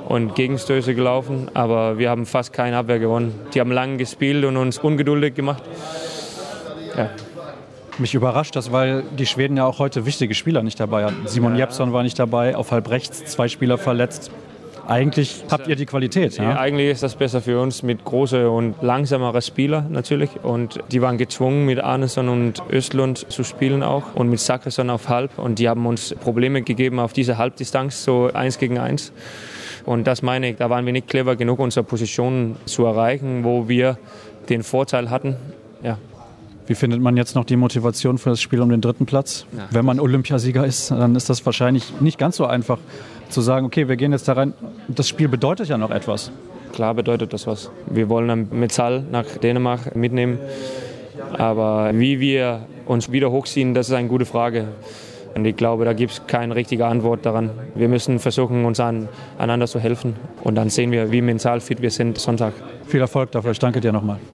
und 0.08 0.36
Gegenstöße 0.36 0.96
gelaufen, 0.96 1.52
aber 1.54 1.98
wir 1.98 2.10
haben 2.10 2.26
fast 2.26 2.54
keine 2.54 2.78
Abwehr 2.78 2.98
gewonnen. 2.98 3.34
Die 3.54 3.60
haben 3.60 3.72
lang 3.72 3.98
gespielt 3.98 4.46
und 4.46 4.56
uns 4.56 4.80
ungeduldig 4.80 5.36
gemacht. 5.36 5.64
Ja. 6.96 7.10
Mich 7.98 8.14
überrascht 8.14 8.56
das, 8.56 8.72
weil 8.72 9.04
die 9.18 9.26
Schweden 9.26 9.58
ja 9.58 9.66
auch 9.66 9.80
heute 9.80 10.06
wichtige 10.06 10.34
Spieler 10.34 10.64
nicht 10.64 10.80
dabei 10.80 11.06
hatten. 11.06 11.28
Simon 11.28 11.54
ja. 11.54 11.66
Jeppsson 11.66 11.92
war 11.92 12.04
nicht 12.04 12.18
dabei, 12.18 12.56
auf 12.56 12.72
halb 12.72 12.90
rechts 12.90 13.26
zwei 13.26 13.48
Spieler 13.50 13.78
verletzt. 13.78 14.32
Eigentlich 14.88 15.44
habt 15.52 15.68
ihr 15.68 15.76
die 15.76 15.86
Qualität. 15.86 16.38
Ja? 16.38 16.58
Eigentlich 16.58 16.90
ist 16.90 17.04
das 17.04 17.16
besser 17.16 17.42
für 17.42 17.60
uns 17.60 17.84
mit 17.84 18.06
großen 18.06 18.46
und 18.46 18.82
langsameren 18.82 19.42
Spielern 19.42 19.92
natürlich. 19.92 20.30
Und 20.44 20.80
die 20.92 21.02
waren 21.02 21.18
gezwungen, 21.18 21.66
mit 21.66 21.80
Arneson 21.80 22.30
und 22.30 22.64
Östlund 22.72 23.30
zu 23.30 23.44
spielen 23.44 23.84
auch 23.84 24.16
und 24.16 24.30
mit 24.30 24.40
Sakresson 24.40 24.90
auf 24.90 25.10
halb. 25.10 25.38
Und 25.38 25.60
die 25.60 25.68
haben 25.68 25.86
uns 25.86 26.16
Probleme 26.16 26.62
gegeben 26.62 27.00
auf 27.00 27.12
diese 27.12 27.38
Halbdistanz, 27.38 28.04
so 28.04 28.32
eins 28.34 28.60
gegen 28.60 28.78
eins. 28.78 29.12
Und 29.86 30.08
das 30.08 30.22
meine 30.22 30.52
ich, 30.52 30.58
da 30.58 30.70
waren 30.70 30.86
wir 30.86 30.94
nicht 30.94 31.08
clever 31.08 31.36
genug, 31.36 31.60
unsere 31.60 31.84
Positionen 31.84 32.56
zu 32.66 32.86
erreichen, 32.86 33.44
wo 33.44 33.68
wir 33.68 33.98
den 34.50 34.64
Vorteil 34.64 35.10
hatten. 35.10 35.36
Ja. 35.84 35.98
Wie 36.66 36.76
findet 36.76 37.02
man 37.02 37.16
jetzt 37.16 37.36
noch 37.36 37.46
die 37.46 37.56
Motivation 37.56 38.18
für 38.18 38.32
das 38.32 38.42
Spiel 38.42 38.62
um 38.62 38.70
den 38.70 38.82
dritten 38.82 39.06
Platz? 39.06 39.46
Ja. 39.56 39.68
Wenn 39.72 39.86
man 39.86 40.02
Olympiasieger 40.02 40.66
ist, 40.66 40.92
dann 40.92 41.16
ist 41.16 41.30
das 41.30 41.46
wahrscheinlich 41.46 42.02
nicht 42.02 42.18
ganz 42.18 42.36
so 42.36 42.46
einfach 42.46 42.78
zu 43.30 43.42
sagen, 43.42 43.66
okay, 43.66 43.88
wir 43.88 43.96
gehen 43.96 44.12
jetzt 44.12 44.28
da 44.28 44.34
rein. 44.34 44.54
Das 44.88 45.08
Spiel 45.08 45.28
bedeutet 45.28 45.70
ja 45.70 45.78
noch 45.78 45.92
etwas. 45.92 46.32
Klar 46.74 46.94
bedeutet 46.94 47.34
das 47.34 47.48
was. 47.48 47.72
Wir 47.88 48.10
wollen 48.10 48.30
ein 48.30 48.48
Metall 48.52 49.04
nach 49.12 49.26
Dänemark 49.26 49.96
mitnehmen. 49.96 50.40
Aber 51.38 51.92
wie 51.94 52.20
wir 52.20 52.62
uns 52.86 53.12
wieder 53.12 53.32
hochziehen, 53.32 53.74
das 53.74 53.90
ist 53.90 53.96
eine 53.96 54.08
gute 54.08 54.26
Frage. 54.26 54.68
Und 55.36 55.46
ich 55.46 55.56
glaube, 55.56 55.86
da 55.86 55.94
gibt 55.94 56.12
es 56.14 56.28
keine 56.28 56.56
richtige 56.56 56.86
Antwort 56.88 57.26
daran. 57.26 57.52
Wir 57.76 57.90
müssen 57.90 58.20
versuchen, 58.20 58.66
uns 58.66 58.80
an, 58.80 59.08
einander 59.38 59.68
zu 59.68 59.80
helfen. 59.80 60.16
Und 60.44 60.56
dann 60.56 60.70
sehen 60.70 60.92
wir, 60.92 61.12
wie 61.12 61.22
mental 61.22 61.60
fit 61.60 61.82
wir 61.82 61.92
sind 61.92 62.18
Sonntag. 62.18 62.54
Viel 62.88 63.02
Erfolg 63.02 63.32
dafür. 63.32 63.52
Ich 63.52 63.60
danke 63.60 63.80
dir 63.80 63.92
nochmal. 63.92 64.20